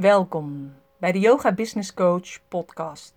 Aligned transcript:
Welkom 0.00 0.74
bij 0.98 1.12
de 1.12 1.18
Yoga 1.18 1.52
Business 1.52 1.94
Coach 1.94 2.48
podcast. 2.48 3.12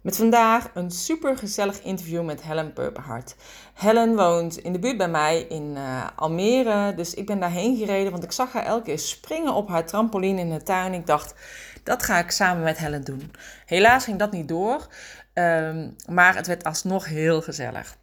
Met 0.00 0.16
vandaag 0.16 0.70
een 0.74 0.90
super 0.90 1.38
gezellig 1.38 1.82
interview 1.82 2.24
met 2.24 2.42
Helen 2.42 2.72
Purperhart. 2.72 3.36
Helen 3.74 4.16
woont 4.16 4.56
in 4.56 4.72
de 4.72 4.78
buurt 4.78 4.96
bij 4.96 5.08
mij 5.08 5.40
in 5.40 5.74
uh, 5.76 6.06
Almere, 6.16 6.94
dus 6.94 7.14
ik 7.14 7.26
ben 7.26 7.40
daarheen 7.40 7.76
gereden, 7.76 8.12
want 8.12 8.24
ik 8.24 8.32
zag 8.32 8.52
haar 8.52 8.64
elke 8.64 8.84
keer 8.84 8.98
springen 8.98 9.54
op 9.54 9.68
haar 9.68 9.86
trampoline 9.86 10.40
in 10.40 10.50
de 10.50 10.62
tuin. 10.62 10.92
Ik 10.92 11.06
dacht, 11.06 11.34
dat 11.82 12.02
ga 12.02 12.18
ik 12.18 12.30
samen 12.30 12.62
met 12.62 12.78
Helen 12.78 13.04
doen. 13.04 13.30
Helaas 13.64 14.04
ging 14.04 14.18
dat 14.18 14.32
niet 14.32 14.48
door, 14.48 14.86
um, 15.34 15.96
maar 16.08 16.34
het 16.34 16.46
werd 16.46 16.64
alsnog 16.64 17.06
heel 17.06 17.42
gezellig. 17.42 17.96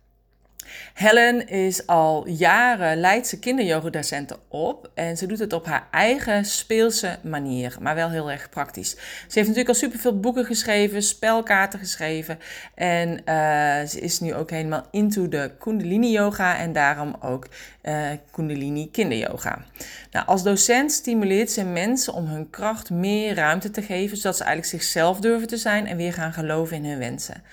Helen 0.94 1.48
is 1.48 1.88
al 1.88 2.28
jaren 2.28 2.98
Leidse 2.98 3.40
kinderyogadocenten 3.40 4.38
op 4.48 4.92
en 4.94 5.18
ze 5.18 5.26
doet 5.26 5.40
het 5.40 5.54
op 5.54 5.66
haar 5.66 5.88
eigen 5.92 6.46
speelse 6.46 7.18
manier, 7.24 7.78
maar 7.82 7.96
wel 7.96 8.10
heel 8.10 8.32
erg 8.32 8.50
praktisch. 8.50 8.90
Ze 8.90 8.98
heeft 9.28 9.48
natuurlijk 9.48 9.68
al 9.68 9.74
superveel 9.76 10.20
boeken 10.20 10.46
geschreven, 10.46 11.04
spelkaarten 11.04 11.80
geschreven 11.80 12.40
en 12.76 13.10
uh, 13.10 13.88
ze 13.88 14.00
is 14.00 14.20
nu 14.20 14.34
ook 14.34 14.50
helemaal 14.50 14.88
into 14.92 15.28
de 15.28 15.52
Kundalini 15.60 16.12
yoga 16.12 16.58
en 16.58 16.74
daarom 16.74 17.16
ook 17.22 17.48
uh, 17.84 18.10
Kundalini 18.32 18.92
kinderyoga. 18.92 19.66
Nou, 20.12 20.26
als 20.26 20.44
docent 20.44 20.92
stimuleert 20.92 21.52
ze 21.52 21.64
mensen 21.64 22.14
om 22.14 22.26
hun 22.26 22.50
kracht 22.50 22.90
meer 22.90 23.36
ruimte 23.36 23.72
te 23.72 23.82
geven, 23.82 24.18
zodat 24.18 24.38
ze 24.38 24.44
eigenlijk 24.44 24.84
zichzelf 24.84 25.20
durven 25.20 25.48
te 25.48 25.58
zijn 25.58 25.88
en 25.88 25.98
weer 25.98 26.14
gaan 26.14 26.34
geloven 26.34 26.78
in 26.78 26.86
hun 26.86 27.00
wensen. 27.00 27.44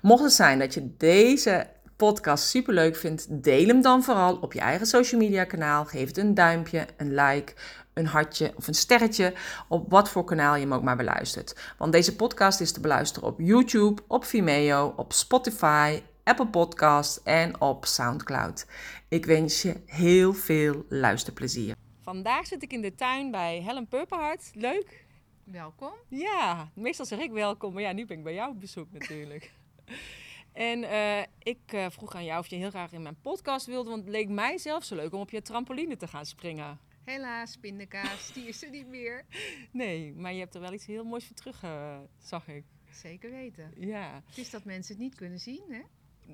Mocht 0.03 0.23
het 0.23 0.33
zijn 0.33 0.59
dat 0.59 0.75
je 0.75 0.97
deze 0.97 1.67
podcast 1.97 2.49
superleuk 2.49 2.97
vindt, 2.97 3.43
deel 3.43 3.67
hem 3.67 3.83
dan 3.83 4.03
vooral 4.03 4.37
op 4.37 4.53
je 4.53 4.61
eigen 4.61 4.87
social 4.87 5.21
media 5.21 5.45
kanaal. 5.45 5.85
Geef 5.85 6.07
het 6.07 6.17
een 6.17 6.35
duimpje, 6.35 6.87
een 6.97 7.15
like, 7.15 7.53
een 7.95 8.07
hartje 8.07 8.53
of 8.57 8.67
een 8.67 8.75
sterretje 8.75 9.33
op 9.69 9.91
wat 9.91 10.09
voor 10.09 10.25
kanaal 10.25 10.55
je 10.55 10.61
hem 10.61 10.75
ook 10.75 10.83
maar 10.83 10.97
beluistert. 10.97 11.57
Want 11.77 11.93
deze 11.93 12.17
podcast 12.17 12.61
is 12.61 12.73
te 12.73 12.81
beluisteren 12.81 13.29
op 13.29 13.41
YouTube, 13.41 14.03
op 14.07 14.25
Vimeo, 14.25 14.93
op 14.97 15.13
Spotify 15.13 16.01
Apple 16.29 16.47
Podcast 16.47 17.17
en 17.17 17.61
op 17.61 17.85
SoundCloud. 17.85 18.67
Ik 19.09 19.27
wens 19.27 19.63
je 19.63 19.81
heel 19.87 20.33
veel 20.35 20.85
luisterplezier. 20.89 21.75
Vandaag 22.01 22.47
zit 22.47 22.63
ik 22.63 22.73
in 22.73 22.81
de 22.81 22.95
tuin 22.95 23.31
bij 23.31 23.63
Helen 23.63 23.87
Purperhart. 23.87 24.51
Leuk. 24.55 25.07
Welkom. 25.45 25.93
Ja, 26.09 26.71
meestal 26.75 27.07
zeg 27.07 27.19
ik 27.19 27.31
welkom, 27.31 27.73
maar 27.73 27.83
ja, 27.83 27.93
nu 27.93 28.07
ben 28.07 28.19
ik 28.19 28.25
bij 28.25 28.35
jou 28.35 28.51
op 28.51 28.61
bezoek 28.61 28.93
natuurlijk. 28.93 29.53
en 30.53 30.83
uh, 30.83 31.21
ik 31.39 31.73
uh, 31.75 31.87
vroeg 31.91 32.15
aan 32.15 32.25
jou 32.25 32.41
of 32.41 32.47
je 32.47 32.57
heel 32.57 32.71
graag 32.71 32.93
in 32.93 33.03
mijn 33.03 33.21
podcast 33.23 33.67
wilde, 33.67 33.91
want 33.91 34.03
het 34.03 34.13
leek 34.13 34.29
mij 34.29 34.59
zelf 34.59 34.85
zo 34.85 34.95
leuk 34.95 35.13
om 35.13 35.21
op 35.21 35.31
je 35.31 35.43
trampoline 35.43 35.97
te 35.97 36.09
gaan 36.09 36.27
springen. 36.27 36.79
Helaas, 37.05 37.57
pindakaas, 37.57 38.33
die 38.33 38.49
is 38.49 38.63
er 38.63 38.71
niet 38.71 38.89
meer. 38.89 39.25
Nee, 39.73 40.15
maar 40.15 40.33
je 40.33 40.39
hebt 40.39 40.55
er 40.55 40.61
wel 40.61 40.73
iets 40.73 40.87
heel 40.87 41.05
moois 41.05 41.27
voor 41.27 41.37
terug, 41.37 41.63
uh, 41.63 41.99
zag 42.19 42.49
ik. 42.49 42.65
Zeker 42.91 43.31
weten. 43.31 43.73
Ja. 43.77 44.23
Het 44.27 44.39
is 44.39 44.51
dat 44.51 44.65
mensen 44.65 44.95
het 44.95 45.03
niet 45.03 45.15
kunnen 45.15 45.39
zien, 45.39 45.63
hè? 45.69 45.81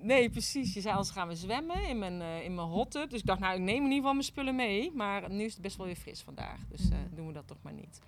Nee, 0.03 0.31
precies. 0.31 0.75
Je 0.75 0.81
zei 0.81 0.95
anders 0.95 1.13
gaan 1.13 1.29
we 1.29 1.35
zwemmen 1.35 1.89
in 1.89 1.99
mijn, 1.99 2.21
uh, 2.21 2.45
in 2.45 2.55
mijn 2.55 2.67
hot 2.67 2.91
tub. 2.91 3.11
Dus 3.11 3.21
ik 3.21 3.27
dacht, 3.27 3.41
nou, 3.41 3.55
ik 3.55 3.61
neem 3.61 3.77
in 3.77 3.83
ieder 3.83 3.97
geval 3.97 4.13
mijn 4.13 4.25
spullen 4.25 4.55
mee. 4.55 4.93
Maar 4.95 5.31
nu 5.31 5.45
is 5.45 5.53
het 5.53 5.63
best 5.63 5.77
wel 5.77 5.87
weer 5.87 5.97
fris 5.97 6.23
vandaag. 6.23 6.61
Dus 6.69 6.91
uh, 6.91 6.97
doen 7.15 7.27
we 7.27 7.33
dat 7.33 7.47
toch 7.47 7.63
maar 7.63 7.73
niet. 7.73 8.01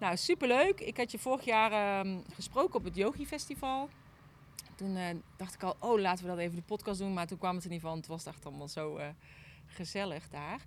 Nou, 0.00 0.16
superleuk. 0.16 0.80
Ik 0.80 0.96
had 0.96 1.10
je 1.10 1.18
vorig 1.18 1.44
jaar 1.44 2.04
uh, 2.06 2.16
gesproken 2.34 2.74
op 2.74 2.84
het 2.84 2.96
Yogi 2.96 3.26
Festival. 3.26 3.88
Toen 4.76 4.96
eh, 4.96 5.16
dacht 5.36 5.54
ik 5.54 5.62
al, 5.62 5.76
oh, 5.80 6.00
laten 6.00 6.24
we 6.24 6.30
dat 6.30 6.38
even 6.38 6.56
de 6.56 6.62
podcast 6.62 6.98
doen. 6.98 7.12
Maar 7.12 7.26
toen 7.26 7.38
kwam 7.38 7.54
het 7.54 7.64
er 7.64 7.70
niet 7.70 7.80
van. 7.80 7.96
Het 7.96 8.06
was 8.06 8.26
echt 8.26 8.46
allemaal 8.46 8.68
zo 8.68 9.00
gezellig 9.66 10.28
daar. 10.28 10.64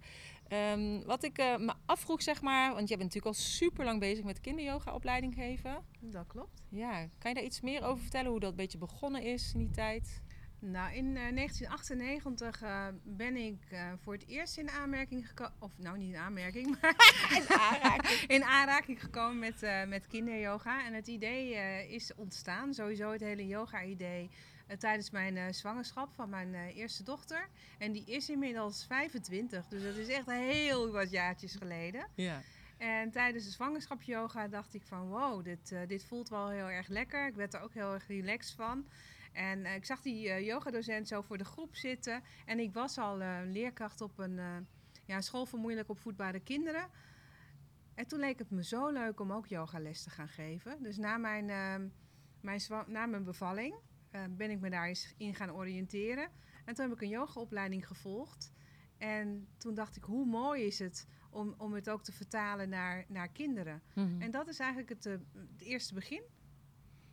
Um, 0.73 1.03
wat 1.05 1.23
ik 1.23 1.37
me 1.37 1.73
afvroeg, 1.85 2.21
zeg 2.21 2.41
maar, 2.41 2.73
want 2.73 2.87
jij 2.87 2.97
bent 2.97 3.13
natuurlijk 3.13 3.35
al 3.35 3.43
super 3.43 3.85
lang 3.85 3.99
bezig 3.99 4.23
met 4.23 4.41
kinderyoga-opleiding 4.41 5.33
geven. 5.33 5.83
Dat 5.99 6.27
klopt. 6.27 6.61
Ja, 6.69 7.07
kan 7.17 7.31
je 7.31 7.33
daar 7.33 7.43
iets 7.43 7.61
meer 7.61 7.83
over 7.83 8.01
vertellen, 8.01 8.31
hoe 8.31 8.39
dat 8.39 8.49
een 8.49 8.55
beetje 8.55 8.77
begonnen 8.77 9.23
is 9.23 9.53
in 9.53 9.59
die 9.59 9.69
tijd? 9.69 10.21
Nou, 10.59 10.93
in 10.93 11.05
uh, 11.05 11.29
1998 11.35 12.63
uh, 12.63 12.87
ben 13.03 13.35
ik 13.35 13.61
uh, 13.71 13.91
voor 14.03 14.13
het 14.13 14.27
eerst 14.27 14.57
in 14.57 14.69
aanmerking 14.69 15.27
gekomen, 15.27 15.53
of 15.59 15.71
nou 15.77 15.97
niet 15.97 16.13
in 16.13 16.19
aanmerking, 16.19 16.67
maar 16.81 16.95
in 17.35 17.49
aanraking, 17.49 18.19
in 18.37 18.43
aanraking 18.43 19.01
gekomen 19.01 19.39
met, 19.39 19.87
met 19.87 20.07
kinderyoga. 20.07 20.85
En 20.85 20.93
het 20.93 21.07
idee 21.07 21.53
is 21.89 22.15
ontstaan, 22.15 22.73
sowieso 22.73 23.11
het 23.11 23.21
hele 23.21 23.47
yoga-idee, 23.47 24.29
tijdens 24.77 25.09
mijn 25.09 25.53
zwangerschap 25.53 26.09
van 26.13 26.29
mijn 26.29 26.53
eerste 26.53 27.03
dochter. 27.03 27.47
En 27.77 27.91
die 27.91 28.05
is 28.05 28.29
inmiddels 28.29 28.85
25, 28.85 29.67
dus 29.67 29.83
dat 29.83 29.95
is 29.95 30.07
echt 30.07 30.31
heel 30.31 30.91
wat 30.91 31.11
jaartjes 31.11 31.55
geleden. 31.55 32.07
Ja. 32.15 32.41
En 32.77 33.11
tijdens 33.11 33.45
de 33.45 33.51
zwangerschapsyoga 33.51 34.47
dacht 34.47 34.73
ik 34.73 34.81
van 34.85 35.07
wow, 35.07 35.43
dit, 35.43 35.75
dit 35.87 36.05
voelt 36.05 36.29
wel 36.29 36.49
heel 36.49 36.69
erg 36.69 36.87
lekker. 36.87 37.27
Ik 37.27 37.35
werd 37.35 37.53
er 37.53 37.61
ook 37.61 37.73
heel 37.73 37.93
erg 37.93 38.07
relaxed 38.07 38.55
van. 38.55 38.85
En 39.33 39.59
uh, 39.59 39.75
ik 39.75 39.85
zag 39.85 40.01
die 40.01 40.27
uh, 40.27 40.45
yogadocent 40.45 41.07
zo 41.07 41.21
voor 41.21 41.37
de 41.37 41.45
groep 41.45 41.75
zitten. 41.75 42.23
En 42.45 42.59
ik 42.59 42.73
was 42.73 42.97
al 42.97 43.21
uh, 43.21 43.37
leerkracht 43.45 44.01
op 44.01 44.19
een 44.19 44.67
ja, 45.05 45.21
school 45.21 45.45
voor 45.45 45.59
moeilijk 45.59 45.89
opvoedbare 45.89 46.39
kinderen. 46.39 46.89
En 47.95 48.07
toen 48.07 48.19
leek 48.19 48.39
het 48.39 48.49
me 48.49 48.63
zo 48.63 48.89
leuk 48.89 49.19
om 49.19 49.31
ook 49.31 49.47
yogales 49.47 50.03
te 50.03 50.09
gaan 50.09 50.27
geven. 50.27 50.83
Dus 50.83 50.97
na 50.97 51.17
mijn, 51.17 51.45
mijn, 52.41 52.61
na 52.87 53.05
mijn 53.05 53.23
bevalling 53.23 53.75
ben 54.29 54.49
ik 54.49 54.59
me 54.59 54.69
daar 54.69 54.87
eens 54.87 55.13
in 55.17 55.35
gaan 55.35 55.51
oriënteren. 55.51 56.29
En 56.65 56.73
toen 56.73 56.85
heb 56.85 56.95
ik 56.95 57.01
een 57.01 57.09
yogaopleiding 57.09 57.87
gevolgd. 57.87 58.51
En 58.97 59.47
toen 59.57 59.73
dacht 59.73 59.95
ik, 59.95 60.03
hoe 60.03 60.25
mooi 60.25 60.63
is 60.63 60.79
het 60.79 61.07
om, 61.29 61.53
om 61.57 61.73
het 61.73 61.89
ook 61.89 62.03
te 62.03 62.11
vertalen 62.11 62.69
naar, 62.69 63.05
naar 63.07 63.29
kinderen. 63.29 63.81
Mm 63.93 64.05
-hmm. 64.05 64.21
En 64.21 64.31
dat 64.31 64.47
is 64.47 64.59
eigenlijk 64.59 64.89
het, 64.89 65.03
het 65.33 65.61
eerste 65.61 65.93
begin 65.93 66.23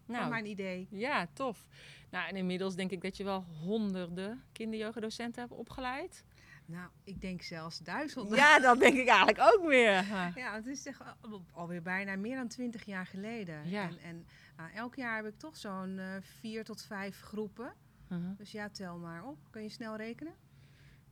nou, 0.06 0.20
van 0.20 0.30
mijn 0.30 0.46
idee. 0.46 0.88
Ja, 0.90 1.26
tof. 1.32 1.66
Nou, 2.10 2.28
en 2.28 2.36
inmiddels 2.36 2.74
denk 2.74 2.90
ik 2.90 3.02
dat 3.02 3.16
je 3.16 3.24
wel 3.24 3.44
honderden 3.62 4.42
kinderyogadocenten 4.52 5.42
hebt 5.42 5.54
opgeleid. 5.54 6.24
Nou, 6.66 6.88
ik 7.04 7.20
denk 7.20 7.42
zelfs 7.42 7.78
duizenden. 7.78 8.36
Ja, 8.36 8.58
dat 8.58 8.78
denk 8.78 8.96
ik 8.96 9.08
eigenlijk 9.08 9.54
ook 9.54 9.66
meer. 9.68 10.04
Ja, 10.34 10.54
het 10.54 10.66
is 10.66 10.82
zeg, 10.82 11.16
alweer 11.52 11.82
bijna 11.82 12.16
meer 12.16 12.36
dan 12.36 12.48
twintig 12.48 12.84
jaar 12.84 13.06
geleden. 13.06 13.68
Ja. 13.68 13.82
En, 13.82 13.98
en 13.98 14.26
nou, 14.56 14.70
elk 14.72 14.94
jaar 14.94 15.16
heb 15.16 15.26
ik 15.26 15.38
toch 15.38 15.56
zo'n 15.56 15.96
uh, 15.98 16.16
vier 16.20 16.64
tot 16.64 16.82
vijf 16.82 17.20
groepen. 17.20 17.72
Uh 18.08 18.18
-huh. 18.18 18.38
Dus 18.38 18.52
ja, 18.52 18.68
tel 18.68 18.98
maar 18.98 19.24
op. 19.24 19.38
Kun 19.50 19.62
je 19.62 19.68
snel 19.68 19.96
rekenen? 19.96 20.34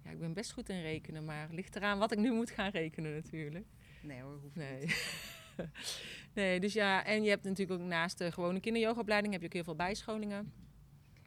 Ja, 0.05 0.11
ik 0.11 0.19
ben 0.19 0.33
best 0.33 0.53
goed 0.53 0.69
in 0.69 0.81
rekenen, 0.81 1.25
maar 1.25 1.49
ligt 1.51 1.77
eraan 1.77 1.99
wat 1.99 2.13
ik 2.13 2.19
nu 2.19 2.33
moet 2.33 2.51
gaan 2.51 2.71
rekenen 2.71 3.15
natuurlijk. 3.15 3.67
Nee 4.03 4.21
hoor, 4.21 4.39
hoeft 4.43 4.57
nee. 4.57 4.81
niet. 4.81 5.41
nee, 6.35 6.61
dus 6.61 6.73
ja, 6.73 7.05
en 7.05 7.23
je 7.23 7.29
hebt 7.29 7.45
natuurlijk 7.45 7.81
ook 7.81 7.87
naast 7.87 8.19
de 8.19 8.33
gewone 8.33 8.61
kinderyogaopleiding 8.61 9.33
heb 9.33 9.43
je 9.43 9.47
ook 9.49 9.55
heel 9.55 9.65
veel 9.65 9.77
bijscholingen. 9.77 10.53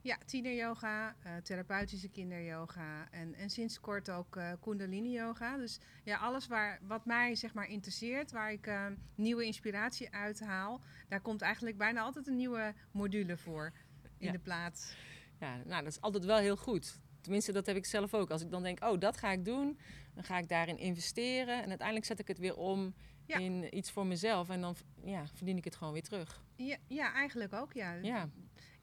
Ja, 0.06 0.18
tieneryoga, 0.26 1.16
uh, 1.26 1.36
therapeutische 1.44 2.10
kinderyoga 2.10 3.08
en, 3.12 3.34
en 3.36 3.50
sinds 3.50 3.80
kort 3.80 4.10
ook 4.10 4.36
uh, 4.36 4.52
kundalini 4.62 5.12
yoga. 5.12 5.58
Dus 5.58 5.80
ja, 6.04 6.18
alles 6.18 6.48
waar, 6.48 6.80
wat 6.88 7.06
mij 7.06 7.36
zeg 7.36 7.54
maar 7.54 7.68
interesseert, 7.68 8.32
waar 8.32 8.52
ik 8.52 8.68
uh, 8.68 8.86
nieuwe 9.16 9.46
inspiratie 9.46 10.14
uithaal, 10.14 10.82
daar 11.08 11.22
komt 11.22 11.42
eigenlijk 11.42 11.78
bijna 11.78 12.02
altijd 12.02 12.28
een 12.28 12.36
nieuwe 12.36 12.74
module 12.92 13.38
voor 13.38 13.72
in 14.18 14.26
ja. 14.26 14.32
de 14.32 14.40
plaats. 14.40 14.96
Ja, 15.40 15.56
nou 15.56 15.84
dat 15.84 15.92
is 15.92 16.02
altijd 16.02 16.26
wel 16.26 16.38
heel 16.38 16.58
goed. 16.58 17.00
Tenminste, 17.22 17.52
dat 17.52 17.66
heb 17.66 17.76
ik 17.76 17.86
zelf 17.86 18.14
ook. 18.14 18.30
Als 18.30 18.42
ik 18.42 18.52
dan 18.52 18.64
denk, 18.64 18.84
oh, 18.84 19.00
dat 19.00 19.18
ga 19.18 19.32
ik 19.32 19.46
doen, 19.46 19.80
dan 20.14 20.24
ga 20.24 20.38
ik 20.38 20.50
daarin 20.50 20.78
investeren 20.78 21.64
en 21.64 21.70
uiteindelijk 21.70 22.08
zet 22.08 22.20
ik 22.20 22.28
het 22.28 22.40
weer 22.40 22.56
om 22.56 22.94
ja. 23.26 23.38
in 23.38 23.78
iets 23.78 23.92
voor 23.92 24.06
mezelf 24.06 24.50
en 24.50 24.62
dan 24.62 24.76
ja, 25.04 25.28
verdien 25.34 25.58
ik 25.58 25.64
het 25.64 25.76
gewoon 25.76 25.94
weer 25.94 26.04
terug. 26.04 26.44
Ja, 26.56 26.78
ja 26.88 27.14
eigenlijk 27.14 27.54
ook, 27.54 27.74
ja. 27.74 27.94
ja. 27.94 28.30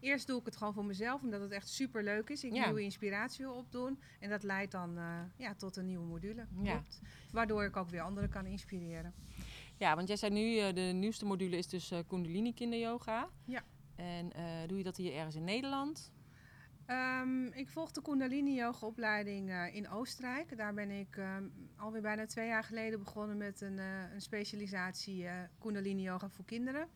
Eerst 0.01 0.27
doe 0.27 0.39
ik 0.39 0.45
het 0.45 0.57
gewoon 0.57 0.75
voor 0.75 0.85
mezelf, 0.85 1.23
omdat 1.23 1.41
het 1.41 1.51
echt 1.51 1.69
super 1.69 2.05
leuk 2.05 2.29
is. 2.29 2.45
Ik 2.45 2.53
ja. 2.53 2.65
nieuwe 2.65 2.83
inspiratie 2.83 3.45
wil 3.45 3.55
opdoen. 3.55 4.01
En 4.21 4.31
dat 4.31 4.43
leidt 4.43 4.73
dan 4.73 4.99
uh, 4.99 5.21
ja, 5.37 5.55
tot 5.55 5.77
een 5.77 5.87
nieuwe 5.87 6.07
module. 6.07 6.47
Ja. 6.63 6.83
Waardoor 7.33 7.65
ik 7.65 7.77
ook 7.77 7.89
weer 7.89 8.01
anderen 8.01 8.29
kan 8.29 8.47
inspireren. 8.47 9.15
Ja, 9.77 9.97
want 9.97 10.09
jij 10.09 10.17
zei 10.17 10.33
nu, 10.33 10.57
uh, 10.57 10.75
de 10.75 10.81
nieuwste 10.81 11.25
module 11.25 11.57
is 11.57 11.67
dus 11.67 11.93
uh, 11.93 11.99
Kundalini 12.07 12.55
kinderyoga. 12.55 13.29
Ja. 13.45 13.65
En 13.97 14.33
doe 14.67 14.79
je 14.79 14.85
dat 14.85 14.97
hier 14.97 15.15
ergens 15.15 15.35
in 15.35 15.45
Nederland? 15.45 16.13
Ehm, 16.87 17.47
ik 17.47 17.69
volg 17.69 17.91
de 17.91 18.03
Kundalini 18.03 18.55
Yoga 18.55 18.87
opleiding 18.87 19.51
eh, 19.51 19.75
in 19.75 19.91
Oostenrijk. 19.91 20.57
Daar 20.57 20.75
ben 20.75 20.91
ik 20.91 21.17
ehm, 21.17 21.45
alweer 21.77 22.01
bijna 22.01 22.27
twee 22.27 22.47
jaar 22.47 22.65
geleden 22.65 22.99
begonnen 22.99 23.37
met 23.37 23.61
een, 23.61 23.79
eh, 23.79 24.13
een 24.15 24.21
specialisatie 24.21 25.23
uh, 25.23 25.33
Kundalini 25.59 26.03
Yoga 26.03 26.29
voor 26.29 26.45
kinderen. 26.45 26.89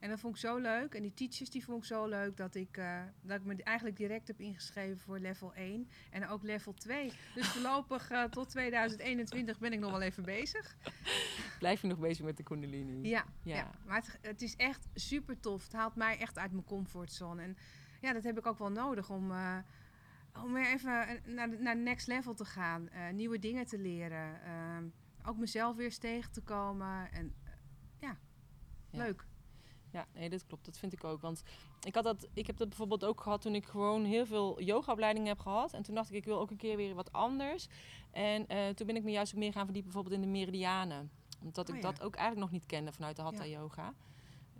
En 0.00 0.08
dat 0.08 0.20
vond 0.20 0.34
ik 0.34 0.40
zo 0.40 0.56
leuk. 0.56 0.94
En 0.94 1.02
die 1.02 1.14
teachers 1.14 1.50
die 1.50 1.64
vond 1.64 1.78
ik 1.78 1.84
zo 1.84 2.06
leuk 2.06 2.36
dat 2.36 2.54
ik, 2.54 2.80
dat 3.22 3.40
ik 3.40 3.44
me 3.44 3.62
eigenlijk 3.62 3.96
direct 3.96 4.26
heb 4.26 4.40
ingeschreven 4.40 4.98
voor 4.98 5.18
level 5.18 5.54
1 5.54 5.88
en 6.10 6.28
ook 6.28 6.42
level 6.42 6.74
2. 6.74 7.12
Dus 7.34 7.48
voorlopig 7.48 8.10
tot 8.30 8.48
2021 8.48 9.58
ben 9.58 9.72
ik 9.72 9.78
nog 9.78 9.90
wel 9.90 10.00
even 10.00 10.22
bezig. 10.22 10.76
Blijf 11.58 11.80
je 11.80 11.88
nog 11.88 11.98
bezig 11.98 12.24
met 12.24 12.36
de 12.36 12.42
Kundalini? 12.42 13.08
Ja, 13.08 13.24
ja. 13.42 13.56
ja. 13.56 13.70
maar 13.86 13.96
het, 13.96 14.18
het, 14.20 14.42
is 14.42 14.56
echt 14.56 14.88
super 14.94 15.40
tof. 15.40 15.64
Het 15.64 15.72
haalt 15.72 15.96
mij 15.96 16.18
echt 16.18 16.38
uit 16.38 16.52
mijn 16.52 16.64
comfortzone. 16.64 17.42
En 17.42 17.56
ja, 18.02 18.12
dat 18.12 18.22
heb 18.22 18.38
ik 18.38 18.46
ook 18.46 18.58
wel 18.58 18.70
nodig 18.70 19.10
om, 19.10 19.30
uh, 19.30 19.56
om 20.44 20.52
weer 20.52 20.66
even 20.66 21.20
naar, 21.24 21.62
naar 21.62 21.76
next 21.76 22.06
level 22.06 22.34
te 22.34 22.44
gaan. 22.44 22.88
Uh, 22.92 23.10
nieuwe 23.10 23.38
dingen 23.38 23.66
te 23.66 23.78
leren. 23.78 24.40
Uh, 24.46 25.28
ook 25.28 25.36
mezelf 25.36 25.76
weer 25.76 25.98
tegen 25.98 26.32
te 26.32 26.40
komen. 26.40 27.12
En 27.12 27.34
ja, 28.00 28.18
ja, 28.90 28.98
leuk. 28.98 29.26
Ja, 29.90 30.06
nee, 30.14 30.30
dat 30.30 30.46
klopt. 30.46 30.64
Dat 30.64 30.78
vind 30.78 30.92
ik 30.92 31.04
ook. 31.04 31.20
Want 31.20 31.42
ik, 31.82 31.94
had 31.94 32.04
dat, 32.04 32.28
ik 32.32 32.46
heb 32.46 32.56
dat 32.56 32.68
bijvoorbeeld 32.68 33.04
ook 33.04 33.20
gehad 33.20 33.40
toen 33.40 33.54
ik 33.54 33.66
gewoon 33.66 34.04
heel 34.04 34.26
veel 34.26 34.62
yogaopleidingen 34.62 35.28
heb 35.28 35.38
gehad. 35.38 35.72
En 35.72 35.82
toen 35.82 35.94
dacht 35.94 36.10
ik, 36.10 36.16
ik 36.16 36.24
wil 36.24 36.40
ook 36.40 36.50
een 36.50 36.56
keer 36.56 36.76
weer 36.76 36.94
wat 36.94 37.12
anders. 37.12 37.68
En 38.10 38.46
toen 38.74 38.86
ben 38.86 38.96
ik 38.96 39.04
me 39.04 39.10
juist 39.10 39.32
ook 39.32 39.38
meer 39.38 39.52
gaan 39.52 39.64
verdiepen 39.64 39.92
bijvoorbeeld 39.92 40.22
in 40.22 40.32
de 40.32 40.38
meridianen. 40.38 41.10
Omdat 41.42 41.68
ik 41.68 41.74
oh 41.74 41.82
dat 41.82 42.02
ook 42.02 42.14
eigenlijk 42.14 42.50
nog 42.50 42.60
niet 42.60 42.66
kende 42.66 42.92
vanuit 42.92 43.16
de 43.16 43.22
Hatha 43.22 43.46
Yoga. 43.46 43.94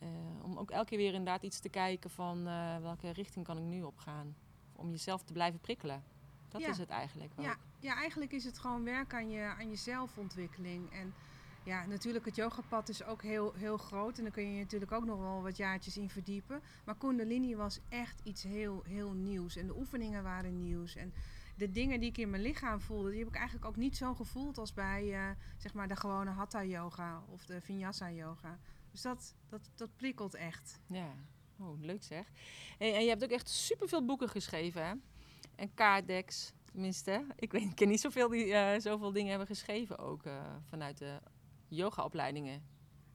Uh, 0.02 0.44
om 0.44 0.58
ook 0.58 0.70
elke 0.70 0.88
keer 0.88 0.98
weer 0.98 1.14
inderdaad 1.14 1.42
iets 1.42 1.60
te 1.60 1.68
kijken 1.68 2.10
van 2.10 2.48
uh, 2.48 2.78
welke 2.78 3.10
richting 3.10 3.44
kan 3.44 3.58
ik 3.58 3.64
nu 3.64 3.82
op 3.82 3.98
gaan. 3.98 4.36
Om 4.72 4.90
jezelf 4.90 5.22
te 5.22 5.32
blijven 5.32 5.60
prikkelen. 5.60 6.02
Dat 6.48 6.60
is 6.60 6.78
het 6.78 6.88
eigenlijk 6.88 7.32
ook. 7.36 7.44
Ja, 7.44 7.56
ja, 7.78 7.94
eigenlijk 7.94 8.32
is 8.32 8.44
het 8.44 8.58
gewoon 8.58 8.84
werk 8.84 9.14
aan 9.14 9.30
je, 9.30 9.42
aan 9.42 9.70
je 9.70 9.76
zelfontwikkeling. 9.76 10.92
En 10.92 11.14
ja, 11.64 11.86
natuurlijk 11.86 12.24
het 12.24 12.36
yogapad 12.36 12.88
is 12.88 13.04
ook 13.04 13.22
heel, 13.22 13.52
heel 13.54 13.76
groot. 13.76 14.18
En 14.18 14.22
daar 14.22 14.32
kun 14.32 14.54
je 14.54 14.60
natuurlijk 14.60 14.92
ook 14.92 15.04
nog 15.04 15.18
wel 15.18 15.42
wat 15.42 15.56
jaartjes 15.56 15.96
in 15.96 16.10
verdiepen. 16.10 16.62
Maar 16.84 16.96
Kundalini 16.96 17.56
was 17.56 17.80
echt 17.88 18.20
iets 18.22 18.42
heel, 18.42 18.82
heel 18.86 19.12
nieuws. 19.12 19.56
En 19.56 19.66
de 19.66 19.76
oefeningen 19.76 20.22
waren 20.22 20.58
nieuws. 20.58 20.96
En 20.96 21.12
de 21.56 21.70
dingen 21.70 22.00
die 22.00 22.08
ik 22.08 22.18
in 22.18 22.30
mijn 22.30 22.42
lichaam 22.42 22.80
voelde, 22.80 23.10
die 23.10 23.18
heb 23.18 23.28
ik 23.28 23.34
eigenlijk 23.34 23.66
ook 23.66 23.76
niet 23.76 23.96
zo 23.96 24.14
gevoeld 24.14 24.58
als 24.58 24.74
bij 24.74 25.04
uh, 25.04 25.30
zeg 25.56 25.74
maar 25.74 25.88
de 25.88 25.96
gewone 25.96 26.30
Hatha 26.30 26.64
yoga 26.64 27.22
of 27.28 27.44
de 27.44 27.60
Vinyasa 27.60 28.10
yoga. 28.10 28.58
Dus 28.92 29.02
dat, 29.02 29.34
dat, 29.48 29.70
dat 29.74 29.96
prikkelt 29.96 30.34
echt. 30.34 30.80
Ja, 30.86 31.14
oh, 31.58 31.80
leuk 31.80 32.02
zeg. 32.02 32.26
En, 32.78 32.94
en 32.94 33.02
je 33.02 33.08
hebt 33.08 33.24
ook 33.24 33.30
echt 33.30 33.48
superveel 33.48 34.04
boeken 34.04 34.28
geschreven, 34.28 34.86
hè? 34.86 34.92
En 35.54 35.74
kaartdeks, 35.74 36.52
tenminste. 36.64 37.26
Ik, 37.36 37.52
weet, 37.52 37.62
ik 37.62 37.74
ken 37.74 37.88
niet 37.88 38.00
zoveel 38.00 38.28
die 38.28 38.46
uh, 38.46 38.78
zoveel 38.78 39.12
dingen 39.12 39.28
hebben 39.28 39.46
geschreven 39.46 39.98
ook 39.98 40.26
uh, 40.26 40.34
vanuit 40.68 40.98
de 40.98 41.20
yogaopleidingen 41.68 42.62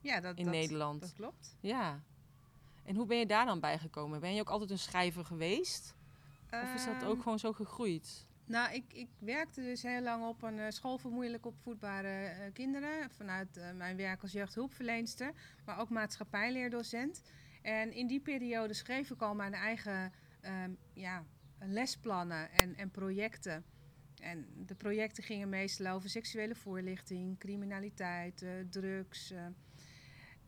ja, 0.00 0.20
dat, 0.20 0.36
in 0.36 0.44
dat, 0.44 0.54
Nederland. 0.54 1.00
Dat 1.00 1.12
klopt. 1.12 1.56
Ja. 1.60 2.02
En 2.84 2.96
hoe 2.96 3.06
ben 3.06 3.18
je 3.18 3.26
daar 3.26 3.46
dan 3.46 3.60
bij 3.60 3.78
gekomen? 3.78 4.20
Ben 4.20 4.34
je 4.34 4.40
ook 4.40 4.50
altijd 4.50 4.70
een 4.70 4.78
schrijver 4.78 5.24
geweest? 5.24 5.94
Of 6.50 6.74
is 6.74 6.84
dat 6.84 7.04
ook 7.04 7.12
ehm, 7.12 7.22
gewoon 7.22 7.38
zo 7.38 7.52
gegroeid? 7.52 8.26
Nou, 8.48 8.74
ik, 8.74 8.84
ik 8.92 9.08
werkte 9.18 9.60
dus 9.60 9.82
heel 9.82 10.00
lang 10.02 10.26
op 10.26 10.42
een 10.42 10.56
uh, 10.56 10.64
school 10.68 10.98
voor 10.98 11.10
moeilijk 11.10 11.46
opvoedbare 11.46 12.08
uh, 12.08 12.52
kinderen. 12.52 13.10
Vanuit 13.10 13.56
uh, 13.56 13.72
mijn 13.72 13.96
werk 13.96 14.22
als 14.22 14.32
jeugdhulpverleenster, 14.32 15.32
maar 15.64 15.78
ook 15.78 15.88
maatschappijleerdocent. 15.88 17.22
En 17.62 17.92
in 17.92 18.06
die 18.06 18.20
periode 18.20 18.74
schreef 18.74 19.10
ik 19.10 19.22
al 19.22 19.34
mijn 19.34 19.54
eigen 19.54 20.12
um, 20.64 20.78
ja, 20.92 21.24
lesplannen 21.58 22.50
en, 22.52 22.76
en 22.76 22.90
projecten. 22.90 23.64
En 24.20 24.46
de 24.66 24.74
projecten 24.74 25.22
gingen 25.22 25.48
meestal 25.48 25.94
over 25.94 26.08
seksuele 26.08 26.54
voorlichting, 26.54 27.38
criminaliteit, 27.38 28.44
drugs. 28.70 29.34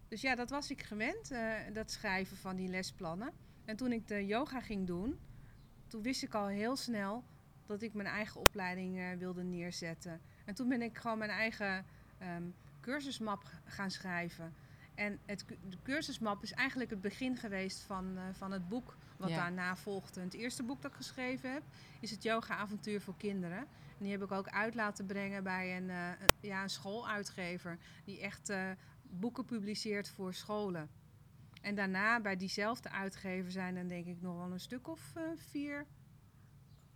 Dus 0.09 0.21
ja, 0.21 0.35
dat 0.35 0.51
was 0.51 0.71
ik 0.71 0.83
gewend, 0.83 1.33
dat 1.73 1.91
schrijven 1.91 2.37
van 2.37 2.57
die 2.57 2.69
lesplannen. 2.69 3.33
En 3.65 3.77
toen 3.77 3.93
ik 3.93 4.09
de 4.09 4.27
yoga 4.27 4.61
ging 4.61 4.87
doen, 4.87 5.19
toen 5.87 6.03
wist 6.03 6.23
ik 6.23 6.35
al 6.35 6.47
heel 6.47 6.77
snel 6.77 7.25
dat 7.71 7.83
ik 7.83 7.95
mijn 7.95 8.09
eigen 8.09 8.41
opleiding 8.41 8.99
uh, 8.99 9.13
wilde 9.19 9.43
neerzetten. 9.43 10.21
En 10.45 10.55
toen 10.55 10.69
ben 10.69 10.83
ik 10.83 10.99
gewoon 10.99 11.19
mijn 11.19 11.31
eigen 11.31 11.85
um, 12.23 12.55
cursusmap 12.81 13.45
gaan 13.65 13.91
schrijven. 13.91 14.55
En 14.95 15.19
het, 15.27 15.45
de 15.69 15.77
cursusmap 15.83 16.43
is 16.43 16.53
eigenlijk 16.53 16.91
het 16.91 17.01
begin 17.01 17.37
geweest 17.37 17.81
van, 17.81 18.17
uh, 18.17 18.23
van 18.33 18.53
het 18.53 18.69
boek 18.69 18.97
wat 19.17 19.29
ja. 19.29 19.37
daarna 19.37 19.77
volgde. 19.77 20.21
Het 20.21 20.35
eerste 20.35 20.63
boek 20.63 20.83
dat 20.83 20.91
ik 20.91 20.97
geschreven 20.97 21.53
heb 21.53 21.63
is 22.01 22.11
het 22.11 22.23
Yoga 22.23 22.57
Avontuur 22.57 23.01
voor 23.01 23.17
Kinderen. 23.17 23.59
En 23.59 24.07
die 24.07 24.11
heb 24.11 24.23
ik 24.23 24.33
ook 24.33 24.49
uit 24.49 24.75
laten 24.75 25.07
brengen 25.07 25.43
bij 25.43 25.77
een, 25.77 25.89
uh, 25.89 26.09
een 26.09 26.31
ja, 26.41 26.63
een 26.63 26.71
schooluitgever 26.71 27.79
die 28.05 28.21
echt 28.21 28.53
boeken 29.03 29.45
publiceert 29.45 30.09
voor 30.09 30.35
scholen. 30.35 30.89
En 31.61 31.75
daarna 31.75 32.21
bij 32.21 32.37
diezelfde 32.37 32.91
uitgever 32.91 33.51
zijn 33.51 33.75
dan 33.75 33.87
denk 33.87 34.07
ik 34.07 34.21
nog 34.21 34.37
wel 34.37 34.53
een 34.53 34.61
stuk 34.61 34.89
of 34.89 35.13
vier 35.37 35.87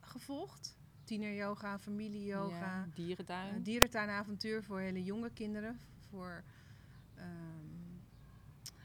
gevolgd. 0.06 0.76
Tieneryoga, 1.04 1.78
familieyoga. 1.78 2.58
Ja, 2.58 2.88
dierentuin. 2.94 3.54
Uh, 3.54 3.64
dierentuinavontuur 3.64 4.62
voor 4.62 4.80
hele 4.80 5.04
jonge 5.04 5.30
kinderen. 5.30 5.80
Voor, 6.08 6.44
um, 7.18 8.02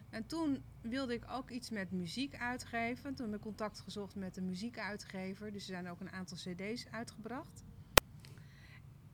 en 0.09 0.25
toen 0.25 0.63
wilde 0.81 1.13
ik 1.13 1.23
ook 1.29 1.49
iets 1.49 1.69
met 1.69 1.91
muziek 1.91 2.35
uitgeven. 2.35 3.15
Toen 3.15 3.25
heb 3.25 3.35
ik 3.35 3.41
contact 3.41 3.79
gezocht 3.79 4.15
met 4.15 4.37
een 4.37 4.45
muziekuitgever. 4.45 5.51
Dus 5.51 5.61
er 5.61 5.73
zijn 5.73 5.89
ook 5.89 5.99
een 5.99 6.11
aantal 6.11 6.37
cd's 6.37 6.87
uitgebracht. 6.91 7.63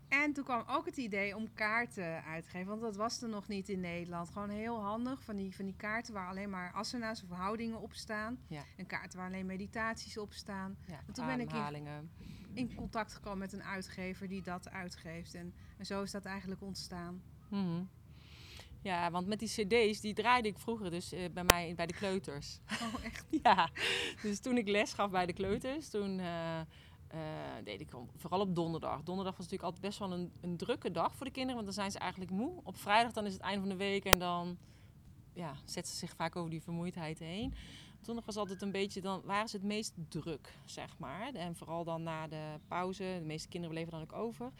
En 0.07 0.33
toen 0.33 0.43
kwam 0.43 0.63
ook 0.67 0.85
het 0.85 0.97
idee 0.97 1.35
om 1.35 1.53
kaarten 1.53 2.23
uit 2.23 2.43
te 2.43 2.49
geven. 2.49 2.67
Want 2.67 2.81
dat 2.81 2.95
was 2.95 3.21
er 3.21 3.29
nog 3.29 3.47
niet 3.47 3.69
in 3.69 3.79
Nederland. 3.79 4.29
Gewoon 4.29 4.49
heel 4.49 4.81
handig. 4.81 5.23
Van 5.23 5.35
die, 5.35 5.55
van 5.55 5.65
die 5.65 5.75
kaarten 5.75 6.13
waar 6.13 6.29
alleen 6.29 6.49
maar 6.49 6.71
asana's 6.73 7.23
of 7.23 7.29
houdingen 7.29 7.81
op 7.81 7.93
staan. 7.93 8.39
Ja. 8.47 8.63
En 8.77 8.85
kaarten 8.85 9.17
waar 9.19 9.27
alleen 9.27 9.45
meditaties 9.45 10.17
op 10.17 10.33
staan. 10.33 10.77
Ja, 10.87 10.99
en 11.07 11.13
toen 11.13 11.25
ben 11.25 11.39
ik 11.39 11.53
in, 11.53 12.09
in, 12.53 12.75
contact 12.75 13.13
gekomen 13.13 13.39
met 13.39 13.53
een 13.53 13.63
uitgever 13.63 14.27
die 14.27 14.41
dat 14.41 14.69
uitgeeft. 14.69 15.33
En, 15.33 15.53
en 15.77 15.85
zo 15.85 16.01
is 16.01 16.11
dat 16.11 16.25
eigenlijk 16.25 16.61
ontstaan. 16.61 17.21
Mm 17.49 17.63
-hmm. 17.63 17.89
Ja, 18.81 19.11
want 19.11 19.27
met 19.27 19.39
die 19.39 19.47
cd's, 19.47 20.01
die 20.01 20.13
draaide 20.13 20.47
ik 20.47 20.59
vroeger 20.59 20.91
dus 20.91 21.13
uh, 21.13 21.19
bij 21.33 21.43
mij 21.43 21.73
bij 21.75 21.85
de 21.85 21.93
kleuters. 21.93 22.59
Oh, 22.81 23.03
echt? 23.03 23.25
ja. 23.43 23.69
Dus 24.21 24.39
toen 24.39 24.57
ik 24.57 24.67
les 24.67 24.93
gaf 24.93 25.11
bij 25.11 25.25
de 25.25 25.33
kleuters, 25.33 25.89
toen... 25.89 26.19
Uh, 26.19 26.59
uh, 27.13 27.19
deed 27.63 27.81
ik 27.81 27.89
vooral 28.15 28.39
op 28.39 28.55
donderdag. 28.55 29.03
Donderdag 29.03 29.37
was 29.37 29.45
natuurlijk 29.45 29.63
altijd 29.63 29.81
best 29.81 29.99
wel 29.99 30.11
een, 30.11 30.31
een, 30.41 30.57
drukke 30.57 30.91
dag 30.91 31.15
voor 31.15 31.25
de 31.25 31.31
kinderen, 31.31 31.55
want 31.55 31.65
dan 31.65 31.81
zijn 31.83 31.91
ze 31.91 31.99
eigenlijk 31.99 32.31
moe. 32.31 32.59
Op 32.63 32.77
vrijdag 32.77 33.11
dan 33.11 33.25
is 33.25 33.33
het 33.33 33.41
einde 33.41 33.59
van 33.59 33.69
de 33.69 33.75
week 33.75 34.05
en 34.05 34.19
dan 34.19 34.57
ja, 35.33 35.55
zetten 35.65 35.93
ze 35.93 35.99
zich 35.99 36.15
vaak 36.15 36.35
over 36.35 36.49
die 36.49 36.61
vermoeidheid 36.61 37.19
heen. 37.19 37.53
Donderdag 37.95 38.25
was 38.25 38.37
altijd 38.37 38.61
een 38.61 38.71
beetje, 38.71 39.01
dan 39.01 39.21
waren 39.23 39.49
ze 39.49 39.55
het 39.55 39.65
meest 39.65 39.93
druk, 40.09 40.53
zeg 40.65 40.97
maar. 40.97 41.33
En 41.33 41.55
vooral 41.55 41.83
dan 41.83 42.03
na 42.03 42.27
de 42.27 42.59
pauze. 42.67 43.17
De 43.19 43.25
meeste 43.25 43.47
kinderen 43.47 43.75
bleven 43.75 43.91
dan 43.91 44.01
ook 44.01 44.13
over. 44.13 44.51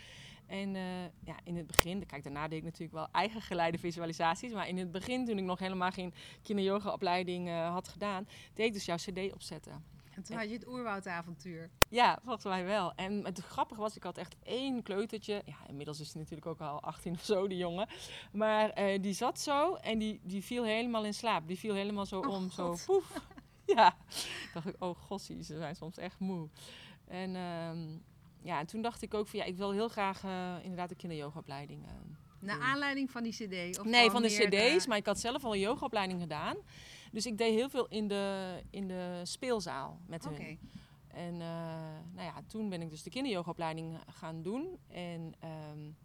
En 0.45 0.75
uh, 0.75 1.03
ja, 1.03 1.35
in 1.43 1.55
het 1.55 1.67
begin, 1.67 2.05
kijk, 2.05 2.23
daarna 2.23 2.47
deed 2.47 2.57
ik 2.57 2.63
natuurlijk 2.63 2.93
wel 2.93 3.07
eigen 3.11 3.41
geleide 3.41 3.77
visualisaties. 3.77 4.53
Maar 4.53 4.67
in 4.67 4.77
het 4.77 4.91
begin, 4.91 5.25
toen 5.25 5.37
ik 5.37 5.43
nog 5.43 5.59
helemaal 5.59 5.91
geen 5.91 6.13
kinderyoga-opleiding 6.41 7.47
uh, 7.47 7.71
had 7.71 7.87
gedaan, 7.87 8.27
deed 8.53 8.65
ik 8.65 8.73
dus 8.73 8.85
jouw 8.85 8.95
cd 8.95 9.33
opzetten. 9.33 9.94
En 10.15 10.23
toen 10.23 10.37
had 10.37 10.47
je 10.47 10.53
het 10.53 10.67
oerwoudavontuur. 10.67 11.69
Ja, 11.89 12.19
volgens 12.23 12.45
mij 12.45 12.65
wel. 12.65 12.93
En 12.95 13.25
het 13.25 13.39
grappige 13.39 13.81
was, 13.81 13.95
ik 13.95 14.03
had 14.03 14.17
echt 14.17 14.35
één 14.43 14.83
kleutertje. 14.83 15.41
Ja, 15.45 15.55
inmiddels 15.67 15.99
is 15.99 16.13
hij 16.13 16.21
natuurlijk 16.21 16.47
ook 16.47 16.61
al 16.61 16.81
18 16.81 17.13
of 17.13 17.23
zo, 17.23 17.47
die 17.47 17.57
jongen. 17.57 17.87
Maar 18.31 18.79
uh, 18.79 19.01
die 19.01 19.13
zat 19.13 19.39
zo 19.39 19.75
en 19.75 19.99
die, 19.99 20.19
die 20.23 20.43
viel 20.43 20.63
helemaal 20.63 21.05
in 21.05 21.13
slaap. 21.13 21.47
Die 21.47 21.57
viel 21.57 21.73
helemaal 21.73 22.05
zo 22.05 22.19
oh, 22.19 22.29
om, 22.29 22.51
God. 22.51 22.79
zo 22.79 22.93
poef. 22.93 23.21
ja, 23.75 23.95
dacht 24.53 24.67
ik, 24.67 24.75
oh 24.79 24.97
gossie, 24.97 25.43
ze 25.43 25.57
zijn 25.57 25.75
soms 25.75 25.97
echt 25.97 26.19
moe. 26.19 26.49
En 27.07 27.35
um, 27.35 28.03
ja, 28.41 28.59
en 28.59 28.65
toen 28.65 28.81
dacht 28.81 29.01
ik 29.01 29.13
ook 29.13 29.27
van, 29.27 29.39
ja, 29.39 29.45
ik 29.45 29.57
wil 29.57 29.71
heel 29.71 29.87
graag 29.87 30.23
uh, 30.23 30.55
inderdaad 30.61 30.89
een 30.89 30.97
kinderyogaopleiding 30.97 31.85
uh, 31.85 31.91
Naar 32.39 32.59
aanleiding 32.59 33.11
van 33.11 33.23
die 33.23 33.31
cd? 33.31 33.79
Of 33.79 33.85
nee, 33.85 34.09
van 34.09 34.21
de 34.21 34.27
cd's, 34.27 34.87
maar 34.87 34.97
ik 34.97 35.05
had 35.05 35.19
zelf 35.19 35.43
al 35.43 35.53
een 35.53 35.59
yogaopleiding 35.59 36.21
gedaan. 36.21 36.55
Dus 37.15 37.25
ik 37.25 37.37
deed 37.37 37.53
heel 37.53 37.69
veel 37.69 37.87
in 37.87 38.07
de, 38.07 38.63
in 38.69 38.87
de 38.87 39.21
speelzaal 39.23 39.99
met 40.07 40.25
okay. 40.25 40.45
hun. 40.45 40.59
En 41.07 41.33
uh, 41.33 41.39
nou 42.13 42.25
ja, 42.25 42.41
toen 42.47 42.69
ben 42.69 42.81
ik 42.81 42.89
dus 42.89 43.03
de 43.03 43.09
kinderyogaopleiding 43.09 43.99
gaan 44.07 44.41
doen. 44.41 44.77
En 44.87 45.33
um, 45.71 45.95